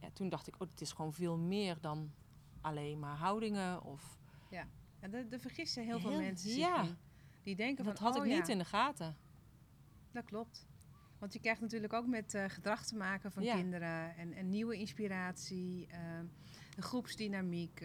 ja, 0.00 0.10
toen 0.12 0.28
dacht 0.28 0.46
ik, 0.46 0.54
oh, 0.54 0.68
het 0.70 0.80
is 0.80 0.92
gewoon 0.92 1.12
veel 1.12 1.38
meer 1.38 1.80
dan 1.80 2.12
alleen 2.60 2.98
maar 2.98 3.16
houdingen. 3.16 3.82
Of... 3.82 4.18
Ja, 4.50 4.66
en 5.00 5.10
de, 5.10 5.28
de 5.28 5.38
vergissen 5.38 5.84
heel, 5.84 5.98
heel 5.98 6.10
veel 6.10 6.18
mensen 6.18 6.56
ja. 6.56 6.82
in. 6.82 6.96
Die 7.42 7.56
denken 7.56 7.84
dat 7.84 7.98
van, 7.98 8.06
had 8.06 8.16
oh, 8.16 8.26
ik 8.26 8.32
niet 8.32 8.46
ja. 8.46 8.52
in 8.52 8.58
de 8.58 8.64
gaten. 8.64 9.16
Dat 10.12 10.24
klopt. 10.24 10.66
Want 11.18 11.32
je 11.32 11.40
krijgt 11.40 11.60
natuurlijk 11.60 11.92
ook 11.92 12.06
met 12.06 12.34
uh, 12.34 12.44
gedrag 12.48 12.86
te 12.86 12.96
maken 12.96 13.32
van 13.32 13.42
kinderen. 13.42 14.16
En, 14.16 14.32
en 14.32 14.48
nieuwe 14.48 14.76
inspiratie, 14.76 15.86
uh, 15.86 15.96
de 16.74 16.82
groepsdynamiek. 16.82 17.84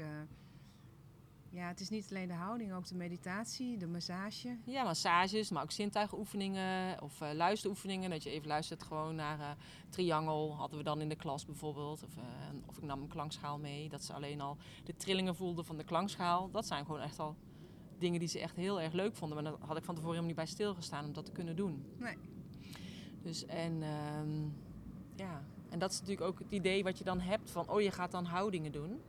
Ja, 1.49 1.67
het 1.67 1.79
is 1.79 1.89
niet 1.89 2.07
alleen 2.09 2.27
de 2.27 2.33
houding, 2.33 2.73
ook 2.73 2.87
de 2.87 2.95
meditatie, 2.95 3.77
de 3.77 3.87
massage. 3.87 4.57
Ja, 4.65 4.83
massages, 4.83 5.49
maar 5.49 5.63
ook 5.63 5.71
zintuigoefeningen 5.71 7.01
of 7.01 7.21
uh, 7.21 7.29
luisteroefeningen. 7.33 8.09
Dat 8.09 8.23
je 8.23 8.29
even 8.29 8.47
luistert 8.47 8.83
gewoon 8.83 9.15
naar 9.15 9.39
uh, 9.39 9.49
triangel, 9.89 10.55
hadden 10.55 10.77
we 10.77 10.83
dan 10.83 11.01
in 11.01 11.09
de 11.09 11.15
klas 11.15 11.45
bijvoorbeeld. 11.45 12.03
Of, 12.03 12.17
uh, 12.17 12.23
of 12.65 12.77
ik 12.77 12.83
nam 12.83 13.01
een 13.01 13.07
klankschaal 13.07 13.59
mee, 13.59 13.89
dat 13.89 14.03
ze 14.03 14.13
alleen 14.13 14.41
al 14.41 14.57
de 14.83 14.95
trillingen 14.95 15.35
voelden 15.35 15.65
van 15.65 15.77
de 15.77 15.83
klankschaal. 15.83 16.51
Dat 16.51 16.67
zijn 16.67 16.85
gewoon 16.85 17.01
echt 17.01 17.19
al 17.19 17.35
dingen 17.97 18.19
die 18.19 18.29
ze 18.29 18.39
echt 18.39 18.55
heel 18.55 18.81
erg 18.81 18.93
leuk 18.93 19.15
vonden. 19.15 19.43
Maar 19.43 19.51
daar 19.51 19.67
had 19.67 19.77
ik 19.77 19.83
van 19.83 19.95
tevoren 19.95 20.15
helemaal 20.15 20.35
niet 20.35 20.35
bij 20.35 20.45
stilgestaan 20.45 21.05
om 21.05 21.13
dat 21.13 21.25
te 21.25 21.31
kunnen 21.31 21.55
doen. 21.55 21.85
Nee. 21.97 22.17
Dus 23.21 23.45
en 23.45 23.83
um, 23.83 24.53
ja, 25.15 25.43
en 25.69 25.79
dat 25.79 25.91
is 25.91 25.99
natuurlijk 25.99 26.27
ook 26.27 26.39
het 26.39 26.51
idee 26.51 26.83
wat 26.83 26.97
je 26.97 27.03
dan 27.03 27.19
hebt 27.19 27.51
van, 27.51 27.69
oh 27.69 27.81
je 27.81 27.91
gaat 27.91 28.11
dan 28.11 28.25
houdingen 28.25 28.71
doen. 28.71 29.01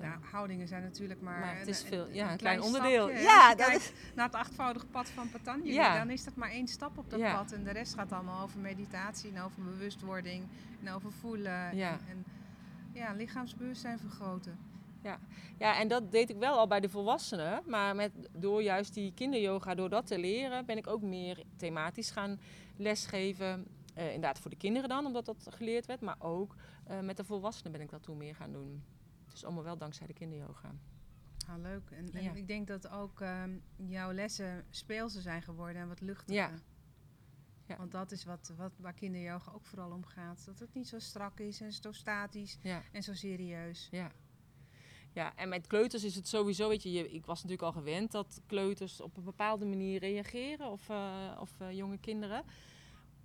Nou, 0.00 0.14
houdingen 0.30 0.68
zijn 0.68 0.82
natuurlijk 0.82 1.20
maar, 1.20 1.40
maar 1.40 1.58
het 1.58 1.68
is 1.68 1.80
een, 1.82 1.86
veel, 1.88 2.06
ja, 2.10 2.24
een 2.24 2.30
een 2.30 2.36
klein, 2.36 2.38
klein 2.38 2.60
onderdeel. 2.62 3.02
stapje, 3.08 3.14
hè. 3.16 3.22
ja, 3.22 3.54
dat 3.54 3.66
kijkt 3.66 3.82
is, 3.82 3.92
naar 4.14 4.26
het 4.26 4.34
achtvoudige 4.34 4.86
pad 4.86 5.08
van 5.08 5.30
Patanjali, 5.30 5.72
Ja. 5.72 5.98
dan 5.98 6.10
is 6.10 6.24
dat 6.24 6.34
maar 6.34 6.50
één 6.50 6.68
stap 6.68 6.98
op 6.98 7.10
dat 7.10 7.18
Ja. 7.20 7.34
pad. 7.34 7.52
En 7.52 7.64
de 7.64 7.70
rest 7.70 7.94
gaat 7.94 8.12
allemaal 8.12 8.42
over 8.42 8.58
meditatie 8.60 9.32
en 9.34 9.42
over 9.42 9.62
bewustwording 9.62 10.44
en 10.84 10.92
over 10.92 11.12
voelen. 11.12 11.76
Ja. 11.76 11.90
En, 11.90 12.00
en 12.08 12.24
ja, 12.92 13.12
lichaamsbewustzijn 13.12 13.98
vergroten. 13.98 14.58
ja, 15.58 15.78
en 15.80 15.88
dat 15.88 16.12
deed 16.12 16.30
ik 16.30 16.36
wel 16.36 16.58
al 16.58 16.66
bij 16.66 16.80
de 16.80 16.88
volwassenen. 16.88 17.62
Maar 17.66 17.94
met, 17.96 18.12
door 18.32 18.62
juist 18.62 18.94
die 18.94 19.12
kinderyoga, 19.14 19.74
door 19.74 19.88
dat 19.88 20.06
te 20.06 20.18
leren, 20.18 20.66
ben 20.66 20.76
ik 20.76 20.86
ook 20.86 21.02
meer 21.02 21.42
thematisch 21.56 22.10
gaan 22.10 22.40
lesgeven. 22.76 23.66
Eh, 23.94 24.04
inderdaad 24.06 24.38
voor 24.38 24.50
de 24.50 24.56
kinderen 24.56 24.88
dan, 24.88 25.06
omdat 25.06 25.24
dat 25.24 25.46
geleerd 25.50 25.86
werd. 25.86 26.00
Maar 26.00 26.16
ook 26.18 26.54
eh, 26.86 27.00
met 27.00 27.16
de 27.16 27.24
volwassenen 27.24 27.72
ben 27.72 27.80
ik 27.80 27.90
dat 27.90 28.02
toen 28.02 28.16
meer 28.16 28.34
gaan 28.34 28.52
doen. 28.52 28.82
Dus 29.32 29.44
allemaal 29.44 29.64
wel 29.64 29.76
dankzij 29.78 30.06
de 30.06 30.12
kinderyoga. 30.12 30.74
Ah, 31.48 31.58
leuk. 31.60 31.90
En, 31.90 32.12
en 32.12 32.36
ik 32.36 32.46
denk 32.46 32.66
dat 32.66 32.88
ook 32.88 33.20
ehm, 33.20 33.56
jouw 33.76 34.12
lessen 34.12 34.64
speelse 34.70 35.20
zijn 35.20 35.42
geworden 35.42 35.82
en 35.82 35.88
wat 35.88 36.00
luchtiger. 36.00 36.34
Ja. 36.34 36.50
Ja. 37.66 37.76
Want 37.76 37.90
dat 37.92 38.12
is 38.12 38.24
wat, 38.24 38.52
wat, 38.56 38.72
waar 38.78 38.92
kinderyoga 38.92 39.52
ook 39.52 39.66
vooral 39.66 39.90
om 39.90 40.04
gaat. 40.04 40.44
Dat 40.44 40.58
het 40.58 40.74
niet 40.74 40.88
zo 40.88 40.98
strak 40.98 41.40
is 41.40 41.60
en 41.60 41.72
zo 41.72 41.92
statisch 41.92 42.58
Ja. 42.62 42.82
en 42.92 43.02
zo 43.02 43.14
serieus. 43.14 43.88
Ja. 43.90 44.10
Ja, 45.14 45.36
en 45.36 45.48
met 45.48 45.66
kleuters 45.66 46.04
is 46.04 46.14
het 46.14 46.28
sowieso, 46.28 46.68
weet 46.68 46.82
je, 46.82 46.92
je- 46.92 47.10
ik 47.12 47.26
was 47.26 47.42
natuurlijk 47.42 47.74
al 47.74 47.80
gewend 47.80 48.10
dat 48.12 48.40
kleuters 48.46 49.00
op 49.00 49.16
een 49.16 49.24
bepaalde 49.24 49.64
manier 49.64 49.98
reageren 50.00 50.70
of, 50.70 50.88
eh, 50.88 51.36
of 51.40 51.60
eh, 51.60 51.72
jonge 51.72 51.98
kinderen. 51.98 52.44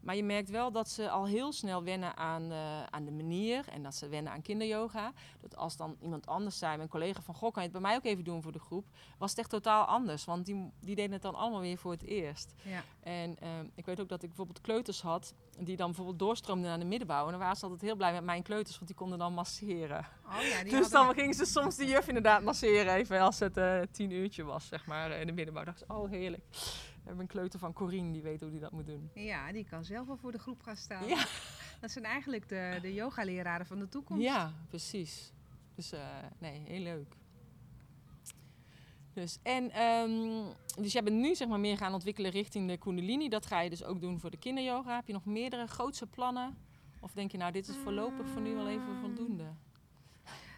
Maar 0.07 0.15
je 0.15 0.23
merkt 0.23 0.49
wel 0.49 0.71
dat 0.71 0.89
ze 0.89 1.09
al 1.09 1.25
heel 1.25 1.51
snel 1.51 1.83
wennen 1.83 2.17
aan, 2.17 2.51
eh, 2.51 2.83
aan 2.83 3.05
de 3.05 3.11
manier 3.11 3.65
en 3.71 3.83
dat 3.83 3.95
ze 3.95 4.07
wennen 4.07 4.31
aan 4.31 4.41
kinderyoga. 4.41 5.11
Dat 5.41 5.55
als 5.55 5.77
dan 5.77 5.95
iemand 6.01 6.27
anders 6.27 6.57
zei, 6.57 6.77
mijn 6.77 6.89
collega 6.89 7.21
van 7.21 7.35
Goh, 7.35 7.51
kan 7.51 7.63
je 7.63 7.69
het 7.69 7.71
bij 7.81 7.87
mij 7.89 7.95
ook 7.95 8.03
even 8.05 8.23
doen 8.23 8.41
voor 8.41 8.51
de 8.51 8.59
groep, 8.59 8.85
was 9.17 9.29
het 9.29 9.39
echt 9.39 9.49
totaal 9.49 9.85
anders. 9.85 10.25
Want 10.25 10.45
die, 10.45 10.71
die 10.79 10.95
deden 10.95 11.11
het 11.11 11.21
dan 11.21 11.35
allemaal 11.35 11.59
weer 11.59 11.77
voor 11.77 11.91
het 11.91 12.03
eerst. 12.03 12.53
Ja. 12.61 12.83
En 12.99 13.39
ehm, 13.39 13.65
ik 13.75 13.85
weet 13.85 13.99
ook 13.99 14.09
dat 14.09 14.21
ik 14.21 14.27
bijvoorbeeld 14.27 14.61
kleuters 14.61 15.01
had 15.01 15.33
die 15.59 15.75
dan 15.75 15.87
bijvoorbeeld 15.87 16.19
doorstroomden 16.19 16.69
naar 16.69 16.79
de 16.79 16.85
middenbouw. 16.85 17.25
En 17.25 17.31
dan 17.31 17.39
waren 17.39 17.55
ze 17.55 17.63
altijd 17.63 17.81
heel 17.81 17.95
blij 17.95 18.13
met 18.13 18.23
mijn 18.23 18.43
kleuters, 18.43 18.75
want 18.75 18.87
die 18.87 18.95
konden 18.97 19.19
dan 19.19 19.33
masseren. 19.33 20.05
Oh 20.25 20.41
ja, 20.41 20.63
die 20.63 20.71
Dus 20.71 20.81
hadden- 20.81 21.05
dan 21.05 21.13
gingen 21.13 21.33
ze 21.33 21.45
soms 21.45 21.75
de 21.75 21.85
juf 21.85 22.07
inderdaad 22.07 22.41
masseren, 22.43 22.93
even 22.93 23.19
als 23.21 23.39
het 23.39 23.57
eh, 23.57 23.79
tien 23.91 24.11
uurtje 24.11 24.43
was, 24.43 24.67
zeg 24.67 24.85
maar, 24.85 25.11
eh, 25.11 25.19
in 25.21 25.27
de 25.27 25.33
middenbouw. 25.33 25.63
dacht 25.63 25.79
ze, 25.79 25.85
oh 25.87 26.09
heerlijk. 26.09 26.43
We 27.07 27.13
hebben 27.13 27.31
een 27.31 27.39
kleuter 27.39 27.59
van 27.59 27.73
Corine, 27.73 28.11
die 28.11 28.21
weet 28.21 28.41
hoe 28.41 28.49
die 28.49 28.59
dat 28.59 28.71
moet 28.71 28.85
doen. 28.85 29.09
Ja, 29.13 29.51
die 29.51 29.65
kan 29.65 29.85
zelf 29.85 30.07
wel 30.07 30.17
voor 30.17 30.31
de 30.31 30.37
groep 30.37 30.61
gaan 30.61 30.75
staan. 30.75 31.07
Ja. 31.07 31.25
Dat 31.81 31.91
zijn 31.91 32.05
eigenlijk 32.05 32.49
de, 32.49 32.79
de 32.81 32.93
yogaleraren 32.93 33.65
van 33.65 33.79
de 33.79 33.89
toekomst. 33.89 34.23
Ja, 34.23 34.53
precies. 34.69 35.31
Dus 35.75 35.91
eh, 35.91 35.99
nee, 36.37 36.61
heel 36.65 36.79
leuk. 36.79 37.15
Dus, 39.13 39.39
en, 39.43 39.71
ehm, 39.71 40.43
dus 40.81 40.91
jij 40.91 41.03
bent 41.03 41.15
nu 41.15 41.35
zeg 41.35 41.47
maar 41.47 41.59
meer 41.59 41.77
gaan 41.77 41.93
ontwikkelen 41.93 42.31
richting 42.31 42.67
de 42.67 42.77
Kundalini. 42.77 43.29
Dat 43.29 43.45
ga 43.45 43.61
je 43.61 43.69
dus 43.69 43.83
ook 43.83 44.01
doen 44.01 44.19
voor 44.19 44.31
de 44.31 44.37
kinderyoga. 44.37 44.95
Heb 44.95 45.07
je 45.07 45.13
nog 45.13 45.25
meerdere 45.25 45.67
grootse 45.67 46.07
plannen? 46.07 46.57
Of 46.99 47.11
denk 47.13 47.31
je 47.31 47.37
nou, 47.37 47.51
dit 47.51 47.67
is 47.67 47.75
voorlopig 47.75 48.27
voor 48.27 48.41
nu 48.41 48.55
wel 48.55 48.67
even 48.67 48.95
voldoende? 49.01 49.46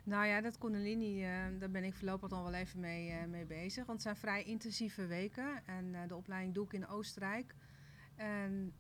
Nou 0.10 0.26
ja, 0.26 0.42
dat 0.42 0.58
Kundalini, 0.58 1.24
eh, 1.24 1.60
daar 1.60 1.70
ben 1.70 1.84
ik 1.84 1.96
voorlopig 1.96 2.30
nog 2.30 2.44
wel 2.44 2.54
even 2.54 2.80
mee, 2.80 3.10
eh, 3.10 3.26
mee 3.26 3.46
bezig. 3.46 3.86
Want 3.86 3.90
het 3.90 4.02
zijn 4.02 4.16
vrij 4.16 4.44
intensieve 4.44 5.06
weken. 5.06 5.66
En 5.66 5.96
eh, 5.96 6.08
de 6.08 6.16
opleiding 6.16 6.54
doe 6.54 6.66
ik 6.66 6.74
in 6.74 6.88
Oostenrijk. 6.88 7.56
En 8.16 8.74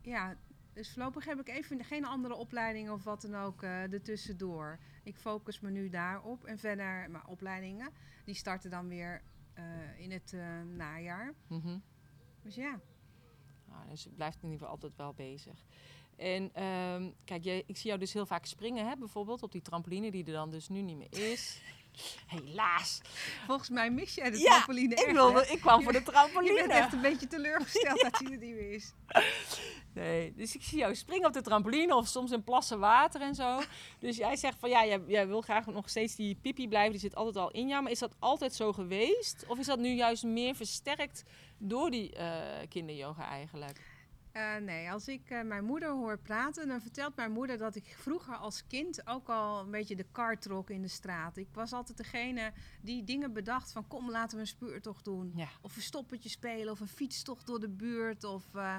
ja, 0.00 0.36
dus 0.72 0.92
voorlopig 0.92 1.24
heb 1.24 1.40
ik 1.40 1.48
even 1.48 1.84
geen 1.84 2.04
andere 2.04 2.34
opleiding 2.34 2.90
of 2.90 3.04
wat 3.04 3.20
dan 3.22 3.34
ook 3.34 3.62
ertussendoor. 3.62 4.78
Ik 5.02 5.16
focus 5.16 5.60
me 5.60 5.70
nu 5.70 5.88
daarop. 5.88 6.44
En 6.44 6.58
verder, 6.58 7.10
mijn 7.10 7.26
opleidingen, 7.26 7.90
die 8.24 8.34
starten 8.34 8.70
dan 8.70 8.88
weer 8.88 9.22
in 9.96 10.10
het 10.10 10.36
najaar. 10.76 11.34
Mhm. 11.46 11.78
Dus 12.42 12.54
ja, 12.54 12.80
Nou, 13.68 13.88
dus 13.88 14.04
je 14.04 14.10
blijft 14.10 14.36
in 14.36 14.42
ieder 14.42 14.58
geval 14.58 14.74
altijd 14.74 14.96
wel 14.96 15.14
bezig. 15.14 15.64
En 16.16 16.50
ehm, 16.54 17.10
kijk, 17.24 17.44
jij, 17.44 17.62
ik 17.66 17.76
zie 17.76 17.86
jou 17.86 17.98
dus 17.98 18.12
heel 18.12 18.26
vaak 18.26 18.46
springen, 18.46 18.88
hè, 18.88 18.96
bijvoorbeeld 18.96 19.42
op 19.42 19.52
die 19.52 19.62
trampoline, 19.62 20.10
die 20.10 20.24
er 20.24 20.32
dan 20.32 20.50
dus 20.50 20.68
nu 20.68 20.80
niet 20.82 20.96
meer 20.96 21.32
is. 21.32 21.60
Helaas. 22.26 23.00
volgens 23.46 23.68
mij 23.68 23.90
mis 23.90 24.14
jij 24.14 24.30
de 24.30 24.38
Ja, 24.38 24.50
trampoline 24.50 24.92
Ik, 24.94 25.00
echt, 25.00 25.12
wilde, 25.12 25.40
hè? 25.46 25.52
ik 25.52 25.60
kwam 25.60 25.82
voor 25.82 25.92
de 25.92 25.98
Je 25.98 26.04
trampoline. 26.04 26.54
bent 26.54 26.70
echt 26.70 26.92
een 26.92 27.00
beetje 27.00 27.26
teleurgesteld 27.26 28.00
dat 28.00 28.18
hij 28.18 28.30
er 28.30 28.38
niet 28.38 28.54
meer 28.54 28.72
is. 28.72 28.92
Nee, 29.94 30.32
dus 30.34 30.54
ik 30.54 30.62
zie 30.62 30.78
jou 30.78 30.94
springen 30.94 31.26
op 31.26 31.32
de 31.32 31.40
trampoline 31.42 31.94
of 31.94 32.06
soms 32.08 32.30
in 32.30 32.44
plassen 32.44 32.78
water 32.78 33.20
en 33.20 33.34
zo. 33.34 33.60
Dus 33.98 34.16
jij 34.16 34.36
zegt 34.36 34.58
van 34.58 34.70
ja, 34.70 34.86
jij, 34.86 35.00
jij 35.06 35.26
wil 35.26 35.40
graag 35.40 35.66
nog 35.66 35.88
steeds 35.88 36.14
die 36.16 36.34
pipi 36.34 36.68
blijven, 36.68 36.90
die 36.92 37.00
zit 37.00 37.14
altijd 37.14 37.36
al 37.36 37.50
in 37.50 37.68
jou. 37.68 37.82
Maar 37.82 37.92
is 37.92 37.98
dat 37.98 38.14
altijd 38.18 38.54
zo 38.54 38.72
geweest? 38.72 39.44
Of 39.48 39.58
is 39.58 39.66
dat 39.66 39.78
nu 39.78 39.88
juist 39.88 40.22
meer 40.24 40.54
versterkt 40.54 41.24
door 41.58 41.90
die 41.90 42.14
eh 42.16 42.68
kinderyoga 42.68 43.28
eigenlijk? 43.28 43.80
Eh, 44.32 44.56
nee, 44.56 44.90
als 44.90 45.08
ik 45.08 45.30
eh, 45.30 45.42
mijn 45.42 45.64
moeder 45.64 45.90
hoor 45.90 46.18
praten, 46.18 46.68
dan 46.68 46.80
vertelt 46.80 47.16
mijn 47.16 47.32
moeder 47.32 47.58
dat 47.58 47.74
ik 47.76 47.94
vroeger 47.98 48.34
als 48.36 48.66
kind 48.66 49.06
ook 49.06 49.28
al 49.28 49.60
een 49.60 49.70
beetje 49.70 49.96
de 49.96 50.06
kar 50.12 50.38
trok 50.38 50.70
in 50.70 50.82
de 50.82 50.88
straat. 50.88 51.36
Ik 51.36 51.48
was 51.52 51.72
altijd 51.72 51.96
degene 51.96 52.52
die 52.80 53.04
dingen 53.04 53.32
bedacht 53.32 53.72
van 53.72 53.88
kom 53.88 54.10
laten 54.10 54.36
we 54.36 54.40
een 54.42 54.48
speurtocht 54.48 55.04
doen. 55.04 55.32
Ja. 55.36 55.48
Of 55.60 55.76
een 55.76 55.82
stoppetje 55.82 56.28
spelen 56.28 56.72
of 56.72 56.80
een 56.80 56.88
fietstocht 56.88 57.46
door 57.46 57.60
de 57.60 57.68
buurt 57.68 58.24
of 58.24 58.54
eh 58.54 58.76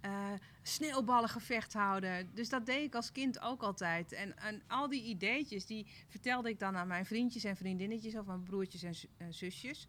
eh, 0.00 0.32
sneeuwballengevecht 0.62 1.72
houden. 1.72 2.30
Dus 2.34 2.48
dat 2.48 2.66
deed 2.66 2.82
ik 2.84 2.94
als 2.94 3.12
kind 3.12 3.40
ook 3.40 3.62
altijd. 3.62 4.12
En, 4.12 4.38
en 4.38 4.62
al 4.66 4.88
die 4.88 5.02
ideetjes 5.02 5.66
die 5.66 5.86
vertelde 6.08 6.48
ik 6.48 6.58
dan 6.58 6.76
aan 6.76 6.86
mijn 6.86 7.06
vriendjes 7.06 7.44
en 7.44 7.56
vriendinnetjes 7.56 8.14
of 8.16 8.26
mijn 8.26 8.42
broertjes 8.42 8.82
en 8.82 8.94
zu- 8.94 9.08
zusjes. 9.30 9.88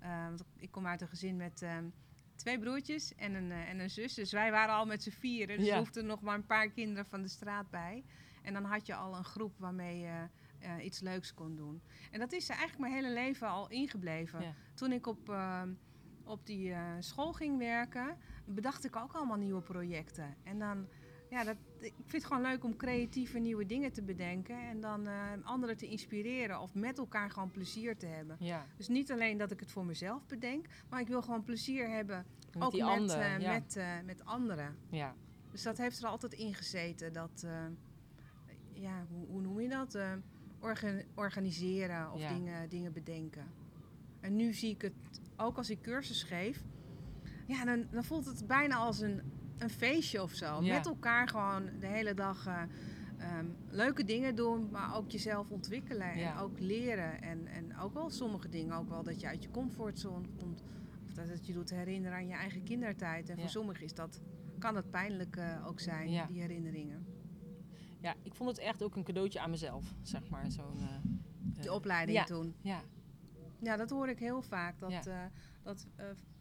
Want 0.00 0.44
ik 0.56 0.70
kom 0.70 0.86
uit 0.86 1.00
een 1.00 1.08
gezin 1.08 1.36
met 1.36 1.62
ehm, 1.62 1.84
twee 2.36 2.58
broertjes 2.58 3.14
en 3.14 3.34
een, 3.34 3.50
eh, 3.52 3.68
en 3.68 3.78
een 3.78 3.90
zus. 3.90 4.14
Dus 4.14 4.32
wij 4.32 4.50
waren 4.50 4.74
al 4.74 4.86
met 4.86 5.02
z'n 5.02 5.10
vieren. 5.10 5.56
Dus 5.56 5.66
Ja. 5.66 5.72
er 5.72 5.78
hoefden 5.78 6.06
nog 6.06 6.20
maar 6.20 6.34
een 6.34 6.46
paar 6.46 6.70
kinderen 6.70 7.06
van 7.06 7.22
de 7.22 7.28
straat 7.28 7.70
bij. 7.70 8.04
En 8.42 8.52
dan 8.52 8.64
had 8.64 8.86
je 8.86 8.94
al 8.94 9.16
een 9.16 9.24
groep 9.24 9.54
waarmee 9.58 9.98
je 9.98 10.28
eh, 10.58 10.84
iets 10.84 11.00
leuks 11.00 11.34
kon 11.34 11.56
doen. 11.56 11.82
En 12.10 12.18
dat 12.20 12.32
is 12.32 12.48
eigenlijk 12.48 12.80
mijn 12.80 12.92
hele 12.92 13.12
leven 13.12 13.48
al 13.48 13.68
ingebleven. 13.68 14.40
Ja. 14.42 14.54
Toen 14.74 14.92
ik 14.92 15.06
op, 15.06 15.28
ehm, 15.28 15.72
op 16.24 16.46
die 16.46 16.72
eh, 16.72 16.92
school 16.98 17.32
ging 17.32 17.58
werken, 17.58 18.16
bedacht 18.44 18.84
ik 18.84 18.96
ook 18.96 19.12
allemaal 19.12 19.36
nieuwe 19.36 19.60
projecten. 19.62 20.36
En 20.42 20.58
dan, 20.58 20.88
ja, 21.30 21.44
dat, 21.44 21.56
ik 21.80 21.92
vind 21.96 22.12
het 22.12 22.24
gewoon 22.24 22.42
leuk 22.42 22.64
om 22.64 22.76
creatieve 22.76 23.38
nieuwe 23.38 23.66
dingen 23.66 23.92
te 23.92 24.02
bedenken. 24.02 24.58
En 24.68 24.80
dan 24.80 25.06
eh, 25.06 25.30
anderen 25.42 25.76
te 25.76 25.86
inspireren 25.86 26.60
of 26.60 26.74
met 26.74 26.98
elkaar 26.98 27.30
gewoon 27.30 27.50
plezier 27.50 27.96
te 27.96 28.06
hebben. 28.06 28.36
Ja, 28.38 28.66
Dus 28.76 28.88
niet 28.88 29.12
alleen 29.12 29.38
dat 29.38 29.50
ik 29.50 29.60
het 29.60 29.70
voor 29.70 29.84
mezelf 29.84 30.26
bedenk, 30.26 30.66
maar 30.88 31.00
ik 31.00 31.08
wil 31.08 31.22
gewoon 31.22 31.44
plezier 31.44 31.88
hebben. 31.90 32.26
met 32.54 32.62
ook 32.62 32.72
die 32.72 32.84
met, 32.84 32.92
anderen. 32.98 33.24
eh, 33.34 33.40
ja. 33.40 33.52
met, 33.52 33.76
eh, 33.76 33.92
met 34.04 34.24
anderen. 34.24 34.76
ja. 34.90 35.14
Dus 35.50 35.62
dat 35.64 35.78
heeft 35.78 35.98
er 36.02 36.08
altijd 36.08 36.32
in 36.32 36.54
gezeten. 36.54 37.12
Dat, 37.12 37.46
ja, 38.72 39.06
hoe, 39.10 39.26
hoe 39.26 39.40
noem 39.40 39.60
je 39.60 39.68
dat? 39.68 39.98
Orga- 40.60 41.02
organiseren 41.14 42.12
of 42.12 42.20
Ja. 42.20 42.32
dingen, 42.34 42.68
dingen 42.68 42.92
bedenken. 42.92 43.44
En 44.20 44.36
nu 44.36 44.52
zie 44.52 44.70
ik 44.70 44.82
het 44.82 44.92
ook 45.36 45.56
als 45.56 45.70
ik 45.70 45.82
cursus 45.82 46.22
geef. 46.22 46.62
Ja, 47.46 47.64
dan, 47.64 47.86
dan 47.90 48.04
voelt 48.04 48.24
het 48.26 48.46
bijna 48.46 48.76
als 48.76 49.00
een, 49.00 49.20
een 49.58 49.70
feestje 49.70 50.22
of 50.22 50.32
zo. 50.32 50.62
Ja. 50.62 50.74
Met 50.74 50.86
elkaar 50.86 51.28
gewoon 51.28 51.68
de 51.80 51.86
hele 51.86 52.14
dag 52.14 52.46
eh, 52.46 52.62
ehm, 53.18 53.46
leuke 53.68 54.04
dingen 54.04 54.34
doen, 54.34 54.68
maar 54.70 54.96
ook 54.96 55.10
jezelf 55.10 55.50
ontwikkelen 55.50 56.18
Ja. 56.18 56.32
en 56.34 56.38
ook 56.38 56.58
leren. 56.60 57.22
En, 57.22 57.46
en 57.46 57.78
ook 57.78 57.94
wel 57.94 58.10
sommige 58.10 58.48
dingen, 58.48 58.76
ook 58.76 58.88
wel 58.88 59.02
dat 59.02 59.20
je 59.20 59.26
uit 59.26 59.42
je 59.42 59.50
comfortzone 59.50 60.26
komt. 60.38 60.62
Of 61.06 61.12
dat 61.14 61.28
het 61.28 61.46
je 61.46 61.52
doet 61.52 61.70
herinneren 61.70 62.16
aan 62.16 62.26
je 62.26 62.34
eigen 62.34 62.62
kindertijd. 62.62 63.28
En 63.28 63.34
Ja. 63.36 63.40
voor 63.40 63.50
sommigen 63.50 63.84
is 63.84 63.94
dat, 63.94 64.20
kan 64.58 64.76
het 64.76 64.90
pijnlijk 64.90 65.36
eh, 65.36 65.66
ook 65.66 65.80
zijn, 65.80 66.26
die 66.28 66.40
herinneringen. 66.40 67.06
ja, 68.00 68.14
ik 68.22 68.34
vond 68.34 68.48
het 68.50 68.58
echt 68.58 68.82
ook 68.82 68.96
een 68.96 69.04
cadeautje 69.04 69.40
aan 69.40 69.50
mezelf, 69.50 69.94
zeg 70.02 70.28
maar. 70.28 70.50
Zo'n, 70.50 70.78
eh, 70.78 70.86
Die 71.42 71.66
eh, 71.68 71.72
opleiding 71.74 72.18
ja. 72.18 72.24
toen. 72.24 72.54
Ja. 72.60 72.80
Ja, 73.60 73.76
dat 73.76 73.90
hoor 73.90 74.08
ik 74.08 74.18
heel 74.18 74.42
vaak. 74.42 74.78
Dat, 74.78 75.08
dat 75.62 75.86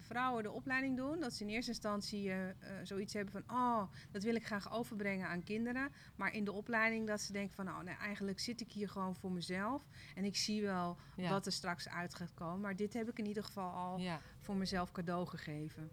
vrouwen 0.06 0.44
de 0.44 0.52
opleiding 0.52 0.98
doen. 0.98 1.20
Dat 1.20 1.34
ze 1.34 1.44
in 1.44 1.50
eerste 1.50 1.72
instantie 1.72 2.30
eh, 2.30 2.50
eh, 2.50 2.56
zoiets 2.84 3.14
hebben 3.14 3.34
van... 3.44 3.58
oh, 3.58 3.84
dat 4.12 4.24
wil 4.24 4.36
ik 4.36 4.46
graag 4.46 4.74
overbrengen 4.74 5.28
aan 5.28 5.44
kinderen. 5.44 5.92
Maar 6.16 6.34
in 6.34 6.44
de 6.44 6.52
opleiding 6.52 7.08
dat 7.08 7.22
ze 7.22 7.32
denken 7.32 7.56
van... 7.56 7.66
nou, 7.66 7.84
nee, 7.84 7.96
eigenlijk 7.96 8.40
zit 8.40 8.62
ik 8.62 8.72
hier 8.72 8.90
gewoon 8.90 9.16
voor 9.16 9.32
mezelf. 9.32 9.88
En 10.16 10.24
ik 10.24 10.36
zie 10.36 10.62
wel 10.62 10.98
Ja. 11.16 11.30
wat 11.30 11.46
er 11.46 11.52
straks 11.52 11.90
uit 11.90 12.16
gaat 12.16 12.34
komen. 12.34 12.60
Maar 12.60 12.76
dit 12.76 12.94
heb 12.94 13.10
ik 13.10 13.18
in 13.20 13.26
ieder 13.26 13.44
geval 13.44 13.72
al 13.72 13.98
Ja. 14.00 14.20
voor 14.40 14.56
mezelf 14.56 14.92
cadeau 14.92 15.28
gegeven. 15.28 15.90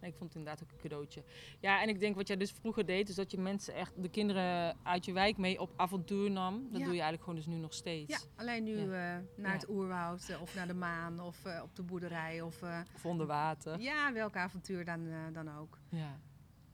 Nee, 0.00 0.10
ik 0.10 0.16
vond 0.16 0.28
het 0.32 0.38
inderdaad 0.38 0.62
ook 0.64 0.70
een 0.72 0.78
cadeautje. 0.88 1.22
Ja, 1.60 1.82
en 1.82 1.88
ik 1.88 2.00
denk 2.00 2.14
wat 2.16 2.26
jij 2.28 2.36
dus 2.36 2.50
vroeger 2.50 2.86
deed, 2.86 3.08
is 3.08 3.14
dat 3.14 3.30
je 3.30 3.38
mensen 3.38 3.74
echt, 3.74 4.02
de 4.02 4.08
kinderen 4.08 4.76
uit 4.82 5.04
je 5.04 5.12
wijk 5.12 5.36
mee 5.36 5.60
op 5.60 5.72
avontuur 5.76 6.30
nam. 6.30 6.54
Dat 6.70 6.78
Ja. 6.78 6.84
doe 6.84 6.94
je 6.94 7.00
eigenlijk 7.00 7.22
gewoon 7.22 7.34
dus 7.38 7.46
nu 7.46 7.56
nog 7.56 7.74
steeds. 7.74 8.12
Ja, 8.12 8.42
alleen 8.42 8.64
nu 8.64 8.76
Ja. 8.78 8.82
eh, 8.84 8.88
naar 8.88 9.24
Ja. 9.36 9.50
het 9.52 9.68
oerwoud 9.68 10.28
eh, 10.28 10.40
of 10.42 10.54
naar 10.54 10.66
de 10.66 10.74
maan 10.74 11.20
of 11.20 11.44
eh, 11.44 11.60
op 11.62 11.76
de 11.76 11.82
boerderij. 11.82 12.40
Of 12.40 12.62
Of 12.94 13.06
onder 13.06 13.26
water. 13.26 13.80
ja, 13.80 14.12
welk 14.12 14.36
avontuur 14.36 14.84
dan, 14.84 15.08
dan 15.32 15.58
ook. 15.58 15.78
Ja. 15.90 16.20